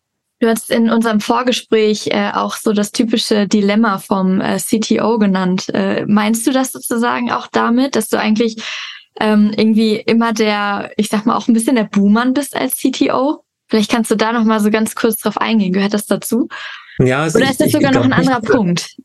[0.45, 5.73] Du hast in unserem Vorgespräch äh, auch so das typische Dilemma vom äh, CTO genannt.
[5.73, 8.57] Äh, meinst du das sozusagen auch damit, dass du eigentlich
[9.19, 13.43] ähm, irgendwie immer der, ich sag mal, auch ein bisschen der Buhmann bist als CTO?
[13.69, 15.73] Vielleicht kannst du da noch mal so ganz kurz drauf eingehen.
[15.73, 16.47] Gehört das dazu?
[16.99, 18.95] Ja, also Oder ist das sogar noch ein anderer nicht, Punkt?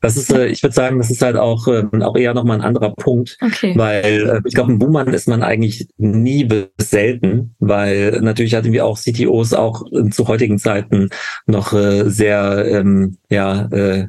[0.00, 2.64] Das ist, äh, ich würde sagen, das ist halt auch, äh, auch eher nochmal ein
[2.64, 3.36] anderer Punkt.
[3.40, 3.72] Okay.
[3.76, 8.72] Weil äh, ich glaube, ein Buhmann ist man eigentlich nie bis selten, weil natürlich hatten
[8.72, 11.10] wir auch CTOs auch äh, zu heutigen Zeiten
[11.46, 14.08] noch äh, sehr, ähm, ja, äh,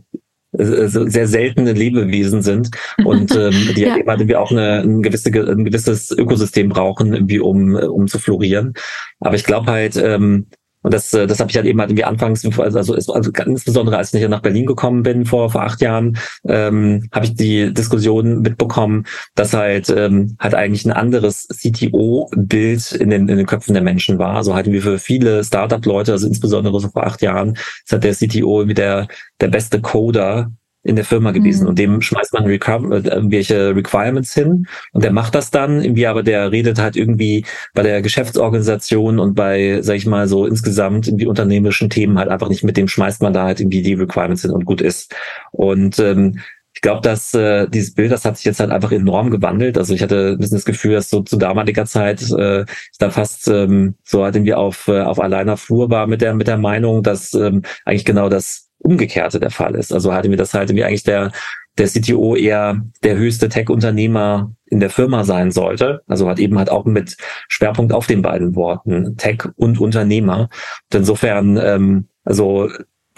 [0.52, 2.72] sehr seltene Lebewesen sind
[3.04, 3.98] und ähm, die Ja.
[3.98, 4.28] ja.
[4.28, 8.74] wir auch eine, ein, gewisse, ein gewisses Ökosystem brauchen, irgendwie um, um zu florieren.
[9.20, 10.48] Aber ich glaube halt, ähm,
[10.82, 14.14] und das, äh, das habe ich halt eben halt irgendwie anfangs, also, also insbesondere als
[14.14, 19.06] ich nach Berlin gekommen bin vor, vor acht Jahren, ähm, habe ich die Diskussion mitbekommen,
[19.36, 24.20] dass halt ähm, halt eigentlich ein anderes CTO-Bild in den, in den Köpfen der Menschen
[24.20, 24.36] war.
[24.36, 28.16] Also halt wie für viele Startup-Leute, also insbesondere so vor acht Jahren, ist halt der
[28.16, 29.08] CTO irgendwie der,
[29.42, 30.52] der beste Coder
[30.84, 31.70] in der Firma gewesen Mhm.
[31.70, 36.24] und dem schmeißt man äh, irgendwelche Requirements hin und der macht das dann irgendwie, aber
[36.24, 41.28] der redet halt irgendwie bei der Geschäftsorganisation und bei, sag ich mal, so insgesamt irgendwie
[41.28, 44.52] unternehmerischen Themen halt einfach nicht mit dem schmeißt man da halt irgendwie die Requirements hin
[44.52, 45.14] und gut ist.
[45.52, 46.40] Und ähm,
[46.74, 49.78] ich glaube, dass äh, dieses Bild, das hat sich jetzt halt einfach enorm gewandelt.
[49.78, 53.10] Also ich hatte ein bisschen das Gefühl, dass so zu damaliger Zeit äh, ich da
[53.10, 56.58] fast ähm, so halt irgendwie auf, äh, auf alleiner Flur war mit der, mit der
[56.58, 59.94] Meinung, dass ähm, eigentlich genau das Umgekehrte der Fall ist.
[59.94, 61.32] Also hatte mir das halt irgendwie eigentlich der,
[61.78, 66.02] der CTO eher der höchste Tech-Unternehmer in der Firma sein sollte.
[66.08, 70.50] Also hat eben halt auch mit Schwerpunkt auf den beiden Worten, Tech und Unternehmer.
[70.92, 72.70] Und insofern, ähm, also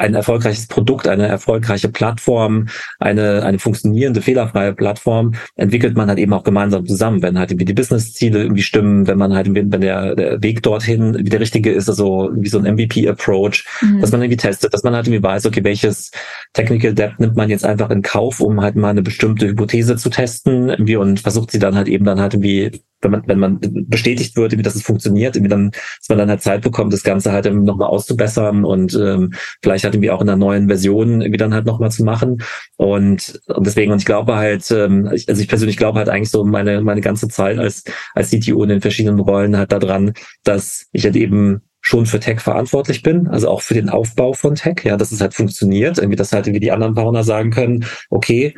[0.01, 2.67] ein erfolgreiches Produkt, eine erfolgreiche Plattform,
[2.99, 7.65] eine, eine funktionierende, fehlerfreie Plattform entwickelt man halt eben auch gemeinsam zusammen, wenn halt irgendwie
[7.65, 11.71] die Business-Ziele irgendwie stimmen, wenn man halt, wenn der, der Weg dorthin wie der richtige
[11.71, 14.01] ist, also wie so ein MVP-Approach, Mhm.
[14.01, 16.11] dass man irgendwie testet, dass man halt irgendwie weiß, okay, welches
[16.53, 20.09] Technical Debt nimmt man jetzt einfach in Kauf, um halt mal eine bestimmte Hypothese zu
[20.09, 23.59] testen, irgendwie und versucht sie dann halt eben dann halt irgendwie, wenn man, wenn man
[23.87, 27.03] bestätigt wird, irgendwie, dass es funktioniert, irgendwie dann, dass man dann halt Zeit bekommt, das
[27.03, 29.33] Ganze halt nochmal auszubessern und ähm,
[29.63, 32.43] vielleicht halt irgendwie auch in einer neuen Version irgendwie dann halt nochmal zu machen.
[32.77, 36.43] Und, und deswegen, und ich glaube halt, ähm, also ich persönlich glaube halt eigentlich so
[36.43, 41.03] meine, meine ganze Zeit als, als CTO in den verschiedenen Rollen halt daran, dass ich
[41.05, 44.97] halt eben schon für Tech verantwortlich bin, also auch für den Aufbau von Tech, ja,
[44.97, 48.53] dass es halt funktioniert, irgendwie, dass halt irgendwie die anderen Founder sagen können, okay,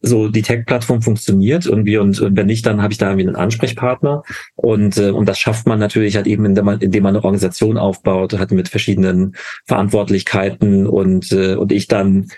[0.00, 3.36] so die Tech-Plattform funktioniert irgendwie und, und wenn nicht, dann habe ich da irgendwie einen
[3.36, 4.22] Ansprechpartner.
[4.56, 7.78] Und äh, und das schafft man natürlich halt eben, indem man, indem man eine Organisation
[7.78, 9.34] aufbaut, hat mit verschiedenen
[9.66, 12.28] Verantwortlichkeiten und äh, und ich dann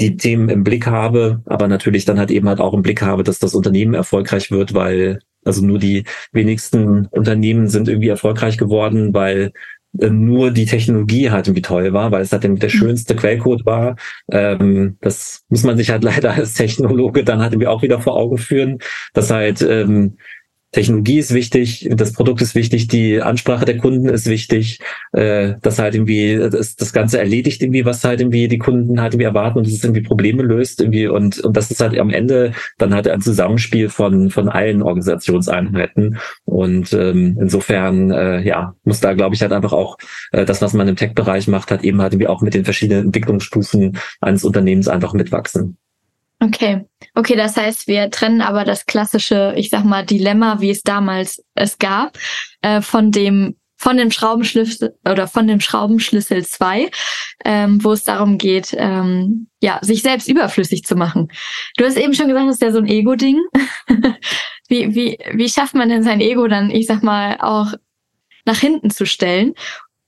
[0.00, 3.22] die Themen im Blick habe, aber natürlich dann halt eben halt auch im Blick habe,
[3.22, 9.14] dass das Unternehmen erfolgreich wird, weil also nur die wenigsten Unternehmen sind irgendwie erfolgreich geworden,
[9.14, 9.52] weil
[10.00, 13.96] nur die Technologie halt irgendwie toll war, weil es halt der schönste Quellcode war.
[14.30, 18.16] Ähm, das muss man sich halt leider als Technologe dann halt irgendwie auch wieder vor
[18.16, 18.78] Augen führen,
[19.12, 20.18] dass halt ähm,
[20.72, 24.80] Technologie ist wichtig, das Produkt ist wichtig, die Ansprache der Kunden ist wichtig,
[25.12, 29.14] äh, dass halt irgendwie das, das Ganze erledigt irgendwie, was halt irgendwie die Kunden halt
[29.14, 32.52] irgendwie erwarten und es irgendwie Probleme löst irgendwie und und das ist halt am Ende
[32.78, 39.14] dann halt ein Zusammenspiel von von allen Organisationseinheiten und ähm, insofern äh, ja muss da
[39.14, 39.96] glaube ich halt einfach auch
[40.32, 43.06] äh, das, was man im Tech-Bereich macht, hat eben halt irgendwie auch mit den verschiedenen
[43.06, 45.78] Entwicklungsstufen eines Unternehmens einfach mitwachsen.
[46.38, 46.84] Okay.
[47.14, 51.42] Okay, das heißt, wir trennen aber das klassische, ich sag mal, Dilemma, wie es damals
[51.54, 52.18] es gab,
[52.62, 56.90] äh, von dem von dem Schraubenschlüssel oder von dem Schraubenschlüssel 2,
[57.44, 61.28] ähm, wo es darum geht, ähm, ja, sich selbst überflüssig zu machen.
[61.76, 63.38] Du hast eben schon gesagt, das ist ja so ein Ego-Ding.
[64.68, 67.74] wie, wie, wie schafft man denn sein Ego dann, ich sag mal, auch
[68.46, 69.54] nach hinten zu stellen?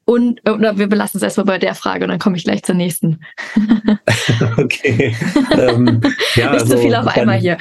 [0.09, 2.75] Und, oder wir belassen es erstmal bei der Frage und dann komme ich gleich zur
[2.75, 3.21] nächsten.
[4.57, 5.15] okay.
[5.53, 6.01] ähm,
[6.35, 7.59] ja, Nicht so also, viel auf dann- einmal hier.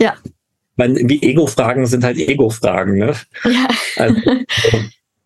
[0.00, 0.14] Ja.
[0.76, 3.12] Man, wie Ego-Fragen sind halt Ego-Fragen, ne?
[3.44, 3.68] Ja.
[3.96, 4.20] Also,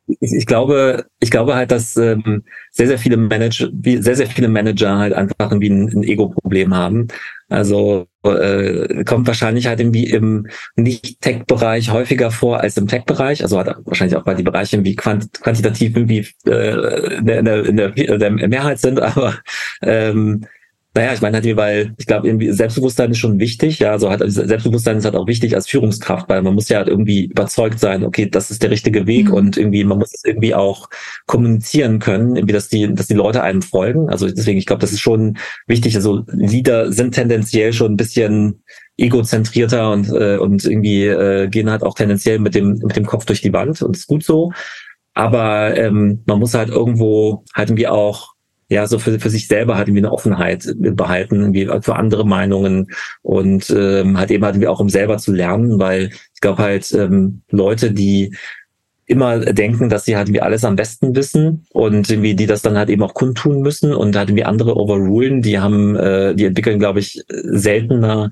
[0.07, 4.27] ich, ich glaube, ich glaube halt, dass ähm, sehr, sehr viele Manager, wie sehr, sehr
[4.27, 7.09] viele Manager halt einfach irgendwie ein, ein Ego-Problem haben.
[7.49, 13.43] Also äh, kommt wahrscheinlich halt irgendwie im Nicht-Tech-Bereich häufiger vor als im Tech-Bereich.
[13.43, 17.77] Also hat wahrscheinlich auch bei die Bereiche irgendwie quant quantitativ irgendwie äh, in, der, in,
[17.77, 19.35] der, in der Mehrheit sind, aber
[19.83, 20.47] ähm,
[20.97, 23.81] Naja, ich meine halt, weil ich glaube, irgendwie Selbstbewusstsein ist schon wichtig.
[23.81, 26.87] Ja, so halt Selbstbewusstsein ist halt auch wichtig als Führungskraft, weil man muss ja halt
[26.87, 29.35] irgendwie überzeugt sein, okay, das ist der richtige Weg mhm.
[29.35, 30.89] und irgendwie man muss es irgendwie auch
[31.27, 34.09] kommunizieren können, irgendwie, dass die, dass die Leute einem folgen.
[34.09, 35.97] Also deswegen, ich glaube, das ist schon wichtig.
[35.97, 38.63] Also Leader sind tendenziell schon ein bisschen
[38.97, 43.25] egozentrierter und äh, und irgendwie äh, gehen halt auch tendenziell mit dem mit dem Kopf
[43.25, 44.53] durch die Wand und ist gut so.
[45.15, 48.34] Aber ähm, man muss halt irgendwo halt irgendwie auch
[48.69, 52.89] ja, so für, für sich selber halt irgendwie eine Offenheit behalten, irgendwie für andere Meinungen.
[53.23, 56.93] Und ähm, halt eben halt irgendwie auch um selber zu lernen, weil ich glaube halt
[56.93, 58.35] ähm, Leute, die
[59.07, 62.79] immer denken, dass sie halt irgendwie alles am besten wissen und irgendwie die das dann
[62.79, 63.93] halt eben auch kundtun müssen.
[63.93, 68.31] Und halt irgendwie andere overrulen, die haben, äh, die entwickeln, glaube ich, seltener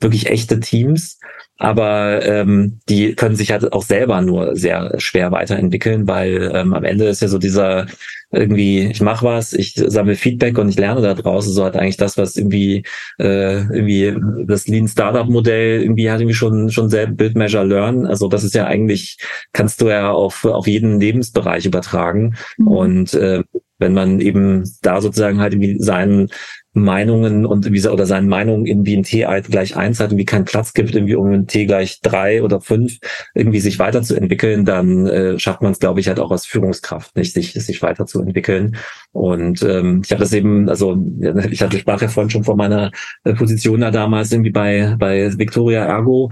[0.00, 1.18] wirklich echte Teams
[1.60, 6.84] aber ähm, die können sich halt auch selber nur sehr schwer weiterentwickeln, weil ähm, am
[6.84, 7.84] Ende ist ja so dieser
[8.32, 11.98] irgendwie, ich mache was, ich sammle Feedback und ich lerne da draußen, so hat eigentlich
[11.98, 12.84] das, was irgendwie
[13.18, 18.06] äh, irgendwie das Lean Startup Modell irgendwie hat irgendwie schon schon selber Build Measure Learn,
[18.06, 19.18] also das ist ja eigentlich
[19.52, 22.36] kannst du ja auf auf jeden Lebensbereich übertragen.
[22.56, 22.68] Mhm.
[22.68, 23.42] und äh,
[23.80, 26.28] wenn man eben da sozusagen halt irgendwie seinen
[26.72, 30.72] Meinungen und wie oder seinen Meinungen irgendwie ein T gleich eins hat, irgendwie keinen Platz
[30.72, 32.98] gibt, irgendwie um ein T gleich drei oder fünf
[33.34, 37.34] irgendwie sich weiterzuentwickeln, dann äh, schafft man es, glaube ich, halt auch als Führungskraft, nicht
[37.34, 38.76] sich sich weiterzuentwickeln.
[39.12, 40.96] Und ähm, ich habe das eben, also
[41.50, 42.92] ich hatte sprach ja vorhin schon von meiner
[43.24, 46.30] äh, Position da damals irgendwie bei bei Victoria Ergo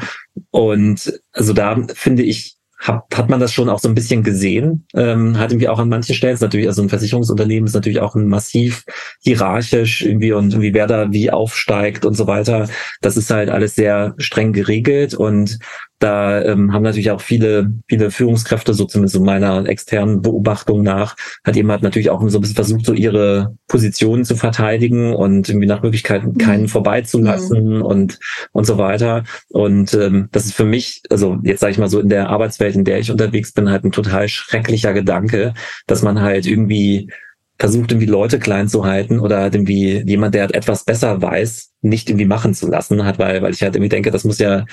[0.51, 4.87] und also da finde ich hat, hat man das schon auch so ein bisschen gesehen.
[4.95, 8.15] Ähm, hat irgendwie auch an manchen Stellen, ist natürlich, also ein Versicherungsunternehmen ist natürlich auch
[8.15, 8.85] ein massiv
[9.21, 12.69] hierarchisch irgendwie und irgendwie wer da wie aufsteigt und so weiter.
[13.01, 15.59] Das ist halt alles sehr streng geregelt und
[15.99, 21.17] da ähm, haben natürlich auch viele, viele Führungskräfte, so zumindest so meiner externen Beobachtung nach,
[21.45, 25.67] hat halt natürlich auch so ein bisschen versucht, so ihre Positionen zu verteidigen und irgendwie
[25.67, 26.39] nach Möglichkeit mhm.
[26.39, 26.69] keinen mhm.
[26.69, 27.83] vorbeizulassen mhm.
[27.83, 28.19] und,
[28.53, 29.25] und so weiter.
[29.49, 32.77] Und ähm, das ist für mich, also jetzt sage ich mal so in der Arbeitswelt,
[32.77, 35.55] in der ich unterwegs bin, halt ein total schrecklicher Gedanke,
[35.87, 37.11] dass man halt irgendwie
[37.59, 41.73] versucht, irgendwie Leute klein zu halten oder halt irgendwie jemand, der halt etwas besser weiß,
[41.83, 44.65] nicht irgendwie machen zu lassen hat, weil, weil ich halt irgendwie denke, das muss ja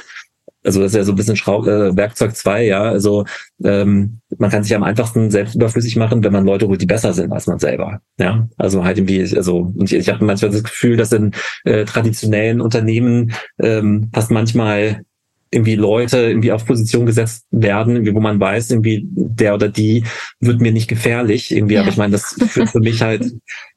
[0.66, 2.82] also das ist ja so ein bisschen Schraub, äh, Werkzeug zwei, ja.
[2.84, 3.26] Also
[3.64, 7.14] ähm, man kann sich am einfachsten selbst überflüssig machen, wenn man Leute holt, die besser
[7.14, 8.02] sind als man selber.
[8.20, 11.32] Ja, also halt irgendwie, also ich, ich habe manchmal das Gefühl, dass in
[11.64, 15.02] äh, traditionellen Unternehmen ähm, fast manchmal
[15.52, 20.04] irgendwie Leute irgendwie auf Position gesetzt werden, irgendwie, wo man weiß, irgendwie der oder die
[20.40, 21.56] wird mir nicht gefährlich.
[21.56, 21.82] Irgendwie, ja.
[21.82, 23.32] aber ich meine, das führt für mich halt,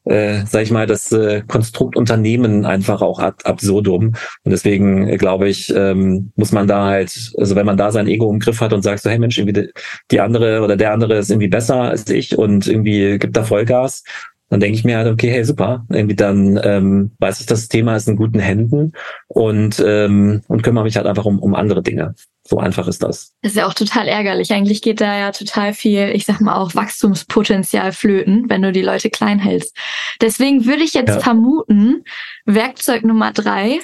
[0.05, 4.15] äh, sag ich mal, das äh, Konstrukt Unternehmen einfach auch ad absurdum.
[4.43, 8.07] Und deswegen äh, glaube ich, ähm, muss man da halt, also wenn man da sein
[8.07, 9.71] Ego im Griff hat und sagt so, hey Mensch, irgendwie
[10.11, 14.03] die andere oder der andere ist irgendwie besser als ich und irgendwie gibt da Vollgas,
[14.49, 17.95] dann denke ich mir halt, okay, hey, super, irgendwie dann ähm, weiß ich, das Thema
[17.95, 18.93] ist in guten Händen
[19.27, 22.15] und, ähm, und kümmere mich halt einfach um, um andere Dinge.
[22.47, 23.35] So einfach ist das.
[23.43, 24.51] Das ist ja auch total ärgerlich.
[24.51, 28.81] Eigentlich geht da ja total viel, ich sag mal auch Wachstumspotenzial flöten, wenn du die
[28.81, 29.77] Leute klein hältst.
[30.19, 31.19] Deswegen würde ich jetzt ja.
[31.19, 32.03] vermuten,
[32.45, 33.79] Werkzeug Nummer drei,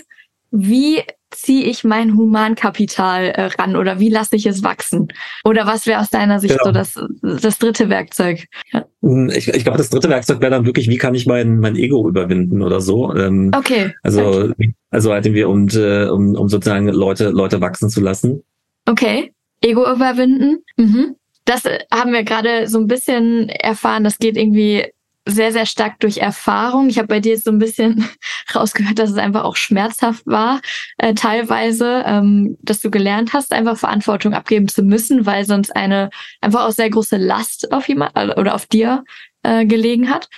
[0.50, 5.10] wie ziehe ich mein Humankapital äh, ran oder wie lasse ich es wachsen?
[5.44, 6.66] Oder was wäre aus deiner Sicht genau.
[6.66, 7.00] so das,
[7.42, 8.46] das dritte Werkzeug?
[8.72, 8.86] Ja.
[9.02, 11.76] Hm, ich, ich glaube, das dritte Werkzeug wäre dann wirklich, wie kann ich mein, mein
[11.76, 13.14] Ego überwinden oder so.
[13.16, 13.94] Ähm, okay.
[14.04, 14.74] Also, okay.
[14.90, 18.44] also halt irgendwie, um, äh, um, um sozusagen Leute, Leute wachsen zu lassen.
[18.88, 19.34] Okay.
[19.62, 20.64] Ego überwinden.
[20.78, 21.16] Mhm.
[21.46, 24.04] Das äh, haben wir gerade so ein bisschen erfahren.
[24.04, 24.86] Das geht irgendwie
[25.26, 26.88] sehr, sehr stark durch Erfahrung.
[26.90, 28.08] Ich habe bei dir jetzt so ein bisschen
[28.56, 30.62] rausgehört, dass es einfach auch schmerzhaft war,
[30.98, 36.10] äh, teilweise, ähm, dass du gelernt hast, einfach Verantwortung abgeben zu müssen, weil sonst eine
[36.42, 39.04] einfach auch sehr große Last auf jemand äh, oder auf dir
[39.44, 40.30] äh, gelegen hat.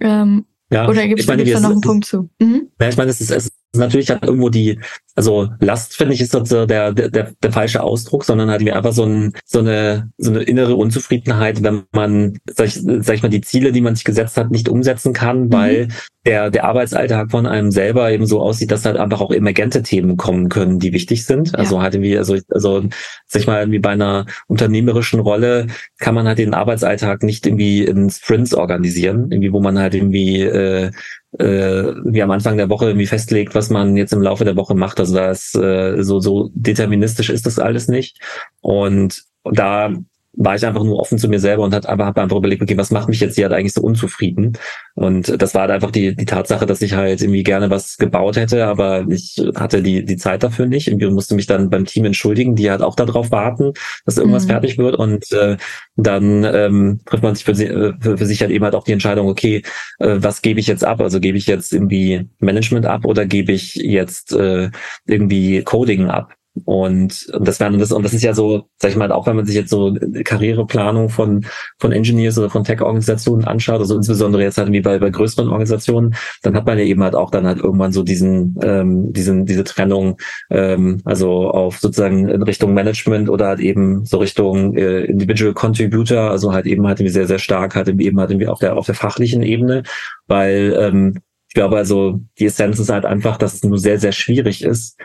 [0.00, 2.30] Ähm, ja, oder gibt es da noch einen Punkt zu?
[2.38, 2.68] Mhm.
[2.80, 4.80] Ja, ich meine, es ist, es ist natürlich halt irgendwo die,
[5.14, 8.92] also Last finde ich ist so der, der, der, falsche Ausdruck, sondern halt wie einfach
[8.92, 13.28] so, ein, so eine so eine innere Unzufriedenheit, wenn man, sag ich, sag ich mal,
[13.28, 15.52] die Ziele, die man sich gesetzt hat, nicht umsetzen kann, mhm.
[15.52, 15.88] weil
[16.26, 20.16] der, der Arbeitsalltag von einem selber eben so aussieht, dass halt einfach auch emergente Themen
[20.16, 21.52] kommen können, die wichtig sind.
[21.52, 21.58] Ja.
[21.58, 22.82] Also halt irgendwie, also, also
[23.26, 27.84] sag ich mal, irgendwie bei einer unternehmerischen Rolle kann man halt den Arbeitsalltag nicht irgendwie
[27.84, 30.90] in Sprints organisieren, irgendwie, wo man halt irgendwie äh,
[31.38, 34.74] äh, wie am Anfang der Woche irgendwie festlegt, was man jetzt im Laufe der Woche
[34.74, 35.00] macht.
[35.04, 38.18] Also das äh, so so deterministisch ist das alles nicht.
[38.62, 39.92] Und da
[40.36, 42.76] war ich einfach nur offen zu mir selber und hat einfach, hab einfach überlegt, okay,
[42.76, 44.58] was macht mich jetzt hier halt eigentlich so unzufrieden?
[44.94, 48.36] Und das war halt einfach die, die Tatsache, dass ich halt irgendwie gerne was gebaut
[48.36, 50.88] hätte, aber ich hatte die, die Zeit dafür nicht.
[50.88, 53.72] Irgendwie musste mich dann beim Team entschuldigen, die halt auch darauf warten,
[54.04, 54.50] dass irgendwas mhm.
[54.50, 54.96] fertig wird.
[54.96, 55.56] Und äh,
[55.96, 59.28] dann ähm, trifft man sich für, für, für sich halt eben halt auch die Entscheidung,
[59.28, 59.62] okay,
[59.98, 61.00] äh, was gebe ich jetzt ab?
[61.00, 64.70] Also gebe ich jetzt irgendwie Management ab oder gebe ich jetzt äh,
[65.06, 66.34] irgendwie Coding ab?
[66.64, 69.44] Und das wäre das, und das ist ja so, sag ich mal, auch wenn man
[69.44, 71.44] sich jetzt so Karriereplanung von,
[71.78, 76.14] von Engineers oder von Tech-Organisationen anschaut, also insbesondere jetzt halt wie bei, bei größeren Organisationen,
[76.42, 79.64] dann hat man ja eben halt auch dann halt irgendwann so diesen, ähm, diesen, diese
[79.64, 80.16] Trennung,
[80.48, 86.30] ähm, also auf sozusagen in Richtung Management oder halt eben so Richtung äh, Individual Contributor,
[86.30, 88.94] also halt eben halt sehr, sehr stark halt eben halt irgendwie auf der, auf der
[88.94, 89.82] fachlichen Ebene,
[90.28, 94.10] weil, ähm, ich glaube also, die Essenz ist halt einfach, dass es nur sehr, sehr
[94.10, 94.98] schwierig ist,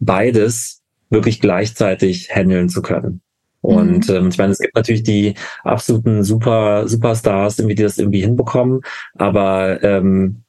[0.00, 0.83] beides
[1.14, 3.22] wirklich gleichzeitig handeln zu können.
[3.60, 4.14] Und mhm.
[4.14, 8.82] ähm, ich meine, es gibt natürlich die absoluten Super Superstars, irgendwie, die das irgendwie hinbekommen,
[9.14, 10.44] aber ähm,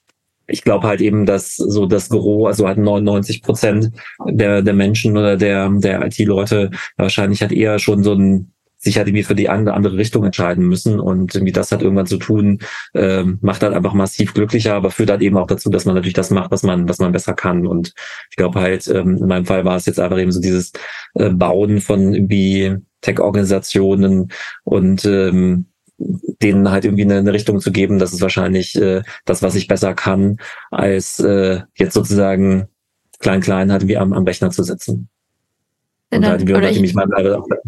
[0.47, 3.91] ich glaube halt eben, dass so das Gros, also halt 99 Prozent
[4.27, 8.51] der, der Menschen oder der, der IT-Leute wahrscheinlich halt eher schon so ein
[8.85, 12.05] sich halt irgendwie für die andere, andere Richtung entscheiden müssen und irgendwie das hat irgendwann
[12.05, 12.59] zu tun,
[12.93, 16.13] ähm, macht halt einfach massiv glücklicher, aber führt halt eben auch dazu, dass man natürlich
[16.13, 17.67] das macht, was man, was man besser kann.
[17.67, 17.93] Und
[18.29, 20.71] ich glaube halt, ähm, in meinem Fall war es jetzt einfach eben so dieses
[21.15, 24.31] äh, Bauen von irgendwie Tech-Organisationen
[24.63, 25.65] und ähm,
[25.97, 29.67] denen halt irgendwie eine, eine Richtung zu geben, das ist wahrscheinlich äh, das, was ich
[29.67, 30.37] besser kann,
[30.71, 32.67] als äh, jetzt sozusagen
[33.19, 35.09] klein klein halt wie am, am Rechner zu sitzen.
[36.15, 37.07] Und da oder ich, mich mal,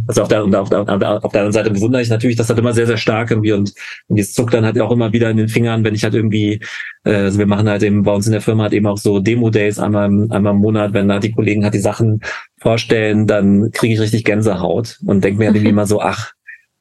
[0.07, 2.49] also auf der, auf, der, auf, der, auf der anderen Seite bewundere ich natürlich, das
[2.49, 3.73] hat immer sehr, sehr stark irgendwie und,
[4.07, 6.59] und es zuckt dann halt auch immer wieder in den Fingern, wenn ich halt irgendwie,
[7.03, 9.19] äh, also wir machen halt eben bei uns in der Firma halt eben auch so
[9.19, 12.21] Demo-Days einmal, einmal im Monat, wenn da die Kollegen halt die Sachen
[12.59, 16.33] vorstellen, dann kriege ich richtig Gänsehaut und denke mir halt irgendwie immer so, ach,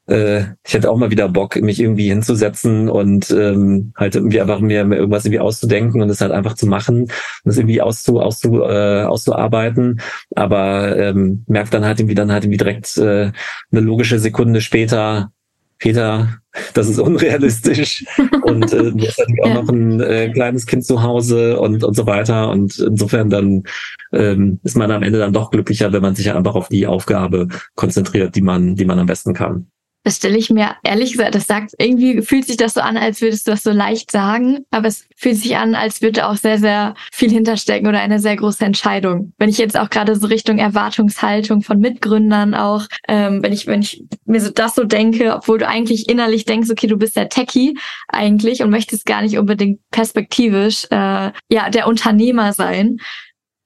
[0.07, 4.61] äh, ich hätte auch mal wieder Bock, mich irgendwie hinzusetzen und ähm, halt irgendwie einfach
[4.61, 8.21] mir, mir irgendwas irgendwie auszudenken und es halt einfach zu machen und es irgendwie auszu,
[8.21, 10.01] auszu, äh, auszuarbeiten.
[10.35, 13.33] Aber ähm, merkt dann halt irgendwie dann halt irgendwie direkt äh,
[13.73, 15.33] eine logische Sekunde später,
[15.79, 16.39] Peter,
[16.75, 18.05] das ist unrealistisch
[18.43, 19.55] und äh, du hast natürlich auch ja.
[19.55, 23.65] noch ein äh, kleines Kind zu Hause und und so weiter und insofern dann
[24.13, 27.49] ähm, ist man am Ende dann doch glücklicher, wenn man sich einfach auf die Aufgabe
[27.75, 29.67] konzentriert, die man die man am besten kann.
[30.07, 33.21] Das stelle ich mir ehrlich gesagt, das sagt, irgendwie fühlt sich das so an, als
[33.21, 36.61] würdest du das so leicht sagen, aber es fühlt sich an, als würde auch sehr,
[36.61, 39.33] sehr viel hinterstecken oder eine sehr große Entscheidung.
[39.37, 43.83] Wenn ich jetzt auch gerade so Richtung Erwartungshaltung von Mitgründern auch, ähm, wenn ich, wenn
[43.83, 47.29] ich mir so das so denke, obwohl du eigentlich innerlich denkst, okay, du bist der
[47.29, 47.77] Techie
[48.07, 52.99] eigentlich und möchtest gar nicht unbedingt perspektivisch äh, ja der Unternehmer sein,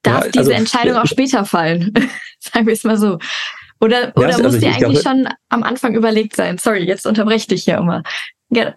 [0.02, 1.92] darf ja, also, diese Entscheidung auch später fallen.
[2.38, 3.18] Sagen wir es mal so.
[3.80, 6.58] Oder, oder ja, muss dir eigentlich glaube, schon am Anfang überlegt sein?
[6.58, 8.02] Sorry, jetzt unterbreche dich hier immer.
[8.50, 8.74] Ja.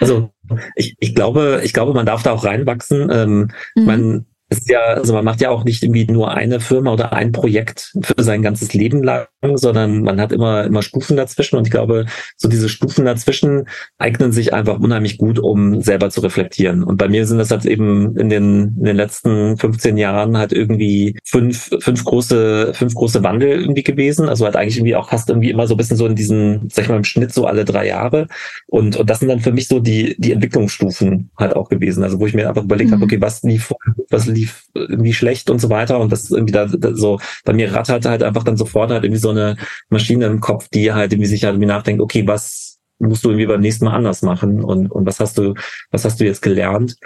[0.00, 0.30] Also
[0.74, 3.10] ich, ich glaube, ich glaube, man darf da auch reinwachsen.
[3.10, 3.84] Ähm, mhm.
[3.84, 7.32] Man ist ja, also man macht ja auch nicht irgendwie nur eine Firma oder ein
[7.32, 11.56] Projekt für sein ganzes Leben lang, sondern man hat immer, immer Stufen dazwischen.
[11.56, 13.68] Und ich glaube, so diese Stufen dazwischen
[13.98, 16.84] eignen sich einfach unheimlich gut, um selber zu reflektieren.
[16.84, 20.52] Und bei mir sind das halt eben in den, in den letzten 15 Jahren halt
[20.52, 24.28] irgendwie fünf, fünf große, fünf große Wandel irgendwie gewesen.
[24.28, 26.84] Also halt eigentlich irgendwie auch fast irgendwie immer so ein bisschen so in diesen, sag
[26.84, 28.28] ich mal, im Schnitt so alle drei Jahre.
[28.68, 32.04] Und, und das sind dann für mich so die, die Entwicklungsstufen halt auch gewesen.
[32.04, 32.94] Also wo ich mir einfach überlegt mhm.
[32.94, 33.72] habe, okay, was lief,
[34.08, 34.35] was lief
[34.74, 35.98] irgendwie schlecht und so weiter.
[35.98, 39.20] Und das irgendwie da, da so, bei mir rattert halt einfach dann sofort halt irgendwie
[39.20, 39.56] so eine
[39.88, 43.46] Maschine im Kopf, die halt irgendwie sich halt irgendwie nachdenkt, okay, was musst du irgendwie
[43.46, 45.54] beim nächsten Mal anders machen und, und was hast du,
[45.90, 46.96] was hast du jetzt gelernt?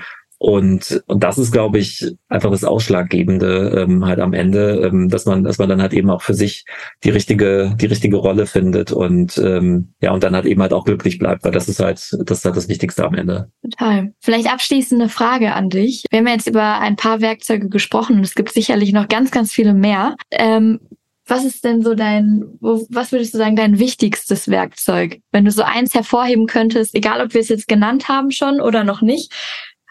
[0.43, 5.27] Und, und das ist, glaube ich, einfach das Ausschlaggebende ähm, halt am Ende, ähm, dass
[5.27, 6.65] man, dass man dann halt eben auch für sich
[7.05, 10.87] die richtige, die richtige Rolle findet und ähm, ja, und dann halt eben halt auch
[10.87, 13.51] glücklich bleibt, weil das ist halt, das ist halt das Wichtigste am Ende.
[13.63, 14.15] Total.
[14.19, 16.05] Vielleicht abschließende Frage an dich.
[16.11, 19.53] Wir haben jetzt über ein paar Werkzeuge gesprochen und es gibt sicherlich noch ganz, ganz
[19.53, 20.17] viele mehr.
[20.31, 20.81] Ähm,
[21.27, 25.21] was ist denn so dein, was würdest du sagen, dein wichtigstes Werkzeug?
[25.31, 28.85] Wenn du so eins hervorheben könntest, egal ob wir es jetzt genannt haben schon oder
[28.85, 29.33] noch nicht,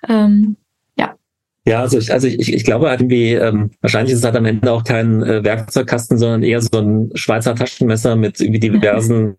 [0.07, 0.55] ähm,
[0.97, 1.15] ja.
[1.65, 4.45] Ja, also ich, also ich, ich glaube halt irgendwie, ähm, wahrscheinlich ist es halt am
[4.45, 9.37] Ende auch kein äh, Werkzeugkasten, sondern eher so ein Schweizer Taschenmesser mit irgendwie diversen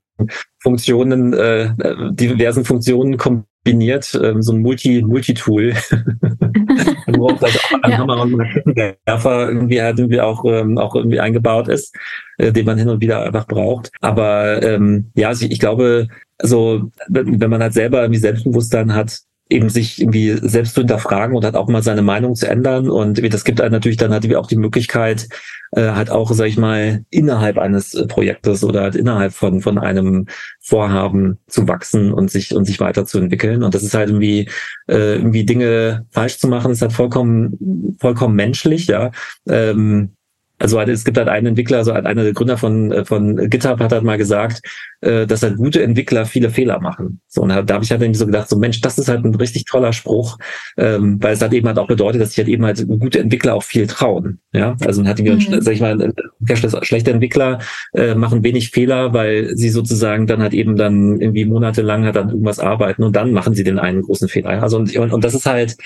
[0.63, 1.71] Funktionen, äh,
[2.13, 5.75] diversen Funktionen kombiniert, ähm, so ein Multi, Multi-Tool.
[7.07, 7.99] Worauf das auch ein ja.
[7.99, 11.95] Hammer und ein Werfer irgendwie halt irgendwie auch, ähm, auch irgendwie eingebaut ist,
[12.39, 13.91] äh, den man hin und wieder einfach braucht.
[14.01, 16.09] Aber ähm, ja, also ich, ich glaube,
[16.39, 19.21] also wenn man halt selber irgendwie Selbstbewusstsein hat,
[19.51, 22.89] eben sich irgendwie selbst zu hinterfragen und hat auch mal seine Meinung zu ändern.
[22.89, 25.29] Und das gibt einem natürlich dann halt auch die Möglichkeit,
[25.73, 29.79] äh, halt auch, sag ich mal, innerhalb eines äh, Projektes oder halt innerhalb von, von
[29.79, 30.27] einem
[30.61, 33.63] Vorhaben zu wachsen und sich, und sich weiterzuentwickeln.
[33.63, 34.49] Und das ist halt irgendwie,
[34.89, 39.11] äh, irgendwie Dinge falsch zu machen, ist halt vollkommen, vollkommen menschlich, ja.
[39.49, 40.13] Ähm,
[40.61, 43.49] also halt, es gibt halt einen Entwickler, also halt einer der Gründer von, äh, von
[43.49, 44.61] GitHub hat halt mal gesagt,
[45.01, 47.21] äh, dass halt gute Entwickler viele Fehler machen.
[47.29, 49.35] So, und da, habe ich halt irgendwie so gedacht, so Mensch, das ist halt ein
[49.35, 50.39] richtig toller Spruch,
[50.77, 53.55] ähm, weil es halt eben halt auch bedeutet, dass sich halt eben halt gute Entwickler
[53.55, 54.41] auch viel trauen.
[54.53, 55.63] Ja, also man hat irgendwie, mhm.
[55.63, 56.13] sag ich mal,
[56.83, 57.61] schlechte Entwickler
[57.95, 62.29] äh, machen wenig Fehler, weil sie sozusagen dann halt eben dann irgendwie monatelang halt dann
[62.29, 64.63] irgendwas arbeiten und dann machen sie den einen großen Fehler.
[64.63, 65.77] Also und, und, und das ist halt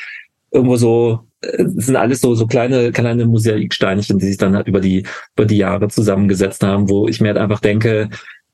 [0.55, 4.81] irgendwo so, äh, sind alles so, so kleine, kleine Mosaiksteinchen, die sich dann halt über
[4.81, 5.05] die,
[5.37, 8.09] über die Jahre zusammengesetzt haben, wo ich mir halt einfach denke,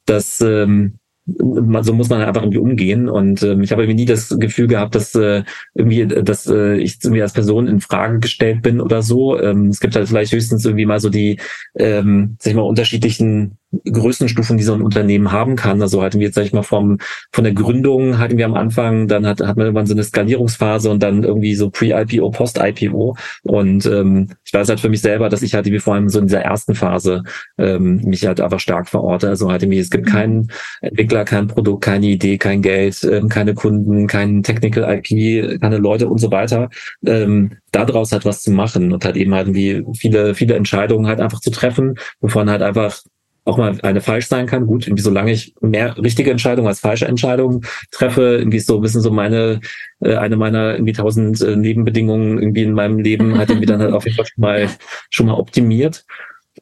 [0.07, 3.09] dass, ähm, so muss man einfach irgendwie umgehen.
[3.09, 5.44] Und ähm, ich habe irgendwie nie das Gefühl gehabt, dass äh,
[5.74, 9.38] irgendwie, dass äh, ich irgendwie als Person in Frage gestellt bin oder so.
[9.38, 11.38] Ähm, es gibt halt vielleicht höchstens irgendwie mal so die,
[11.76, 13.59] ähm, sag ich mal, unterschiedlichen
[13.90, 15.80] Größenstufen, die so ein Unternehmen haben kann.
[15.80, 16.98] Also hatten wir jetzt, sag ich mal, vom,
[17.32, 20.90] von der Gründung hatten wir am Anfang, dann hat, hat man irgendwann so eine Skalierungsphase
[20.90, 23.16] und dann irgendwie so Pre-IPO, Post-IPO.
[23.42, 26.18] Und ähm, ich weiß halt für mich selber, dass ich halt wie vor allem so
[26.18, 27.22] in dieser ersten Phase
[27.58, 29.28] ähm, mich halt einfach stark verorte.
[29.28, 30.50] Also halt irgendwie, es gibt keinen
[30.80, 36.08] Entwickler, kein Produkt, keine Idee, kein Geld, ähm, keine Kunden, kein Technical IP, keine Leute
[36.08, 36.70] und so weiter.
[37.06, 41.20] Ähm, daraus halt was zu machen und halt eben halt irgendwie viele, viele Entscheidungen halt
[41.20, 43.00] einfach zu treffen, wovon halt einfach
[43.45, 44.66] auch mal eine falsch sein kann.
[44.66, 49.01] Gut, irgendwie solange ich mehr richtige Entscheidungen als falsche Entscheidungen treffe, irgendwie so ein bisschen
[49.01, 49.61] so meine,
[50.01, 53.93] äh, eine meiner irgendwie tausend äh, Nebenbedingungen irgendwie in meinem Leben hat irgendwie dann halt
[53.93, 54.68] auf jeden Fall schon mal,
[55.11, 56.05] schon mal optimiert.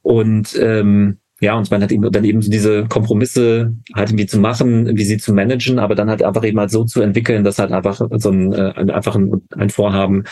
[0.03, 4.41] Und ähm, ja, und man hat eben dann eben so diese Kompromisse halt irgendwie zu
[4.41, 7.61] machen, wie sie zu managen, aber dann halt einfach eben halt so zu entwickeln, dass
[7.61, 10.25] halt einfach so ein, äh, einfach ein, ein Vorhaben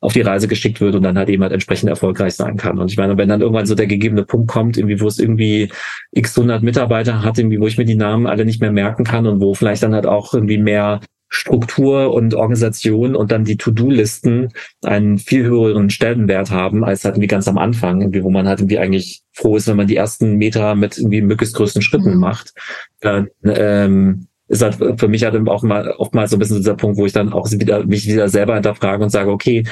[0.00, 2.78] auf die Reise geschickt wird und dann halt eben halt entsprechend erfolgreich sein kann.
[2.78, 5.70] Und ich meine, wenn dann irgendwann so der gegebene Punkt kommt, irgendwie, wo es irgendwie
[6.12, 9.26] x hundert Mitarbeiter hat, irgendwie, wo ich mir die Namen alle nicht mehr merken kann
[9.26, 11.00] und wo vielleicht dann halt auch irgendwie mehr
[11.32, 14.48] Struktur und Organisation und dann die To-Do-Listen
[14.82, 18.58] einen viel höheren Stellenwert haben als halt irgendwie ganz am Anfang, irgendwie, wo man halt
[18.58, 22.20] irgendwie eigentlich froh ist, wenn man die ersten Meter mit irgendwie möglichst größten Schritten mhm.
[22.20, 22.52] macht.
[23.00, 26.98] Dann, ähm, ist halt für mich halt auch mal oftmals so ein bisschen dieser Punkt,
[26.98, 29.64] wo ich dann auch wieder, mich wieder selber hinterfrage und sage, okay,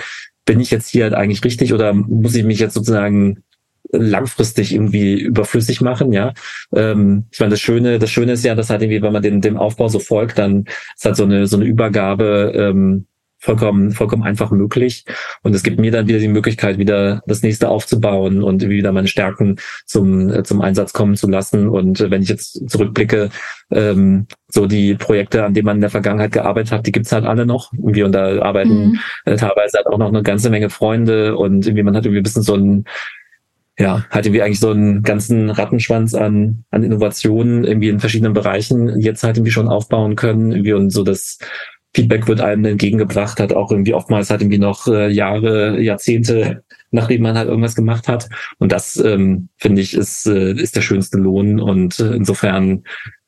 [0.46, 3.42] bin ich jetzt hier halt eigentlich richtig oder muss ich mich jetzt sozusagen
[3.90, 6.32] langfristig irgendwie überflüssig machen, ja.
[6.74, 9.40] Ähm, ich meine, das Schöne, das Schöne ist ja, dass halt irgendwie, wenn man dem,
[9.40, 13.06] dem Aufbau so folgt, dann ist halt so eine, so eine Übergabe ähm,
[13.38, 15.04] vollkommen, vollkommen einfach möglich.
[15.42, 19.08] Und es gibt mir dann wieder die Möglichkeit, wieder das nächste aufzubauen und wieder meine
[19.08, 21.68] Stärken zum, äh, zum Einsatz kommen zu lassen.
[21.68, 23.30] Und äh, wenn ich jetzt zurückblicke,
[23.70, 27.24] ähm, so die Projekte, an denen man in der Vergangenheit gearbeitet hat, die gibt's halt
[27.24, 27.72] alle noch.
[27.72, 28.98] Irgendwie, und da arbeiten mhm.
[29.24, 32.24] äh, teilweise halt auch noch eine ganze Menge Freunde und irgendwie man hat irgendwie ein
[32.24, 32.84] bisschen so ein
[33.80, 38.98] ja, hat irgendwie eigentlich so einen ganzen Rattenschwanz an, an Innovationen irgendwie in verschiedenen Bereichen
[38.98, 41.38] jetzt halt irgendwie schon aufbauen können, irgendwie und so das
[41.98, 47.22] Feedback wird einem entgegengebracht, hat auch irgendwie oftmals halt irgendwie noch äh, Jahre, Jahrzehnte, nachdem
[47.22, 48.28] man halt irgendwas gemacht hat.
[48.58, 51.58] Und das, ähm, finde ich, ist, äh, ist der schönste Lohn.
[51.58, 52.84] Und äh, insofern,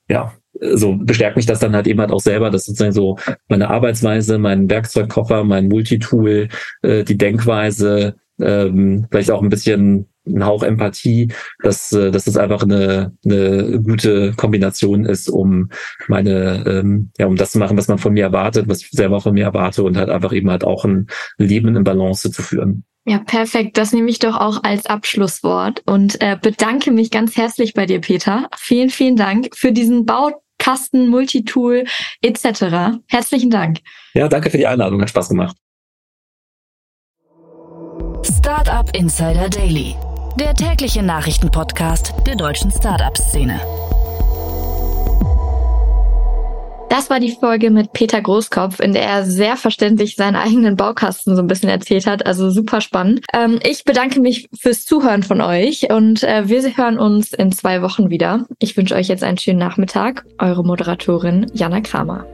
[0.08, 3.18] ja, so bestärkt mich das dann halt eben halt auch selber, dass sozusagen so
[3.48, 6.46] meine Arbeitsweise, mein Werkzeugkoffer, mein Multitool,
[6.82, 11.28] äh, die Denkweise, ähm, vielleicht auch ein bisschen ein Hauch Empathie,
[11.62, 15.70] dass, äh, dass es einfach eine, eine gute Kombination ist, um
[16.08, 19.20] meine, ähm, ja, um das zu machen, was man von mir erwartet, was ich selber
[19.20, 21.06] von mir erwarte und halt einfach eben halt auch ein
[21.38, 22.84] Leben in Balance zu führen.
[23.06, 23.78] Ja, perfekt.
[23.78, 28.00] Das nehme ich doch auch als Abschlusswort und äh, bedanke mich ganz herzlich bei dir,
[28.00, 28.48] Peter.
[28.56, 31.84] Vielen, vielen Dank für diesen Baukasten, Multitool
[32.20, 33.00] etc.
[33.08, 33.78] Herzlichen Dank.
[34.12, 35.00] Ja, danke für die Einladung.
[35.00, 35.56] Hat Spaß gemacht.
[38.22, 39.96] Startup Insider Daily
[40.38, 43.60] der tägliche Nachrichtenpodcast der deutschen Startup-Szene.
[46.88, 51.36] Das war die Folge mit Peter Großkopf, in der er sehr verständlich seinen eigenen Baukasten
[51.36, 52.26] so ein bisschen erzählt hat.
[52.26, 53.24] Also super spannend.
[53.32, 57.80] Ähm, ich bedanke mich fürs Zuhören von euch und äh, wir hören uns in zwei
[57.82, 58.46] Wochen wieder.
[58.58, 60.24] Ich wünsche euch jetzt einen schönen Nachmittag.
[60.38, 62.26] Eure Moderatorin Jana Kramer.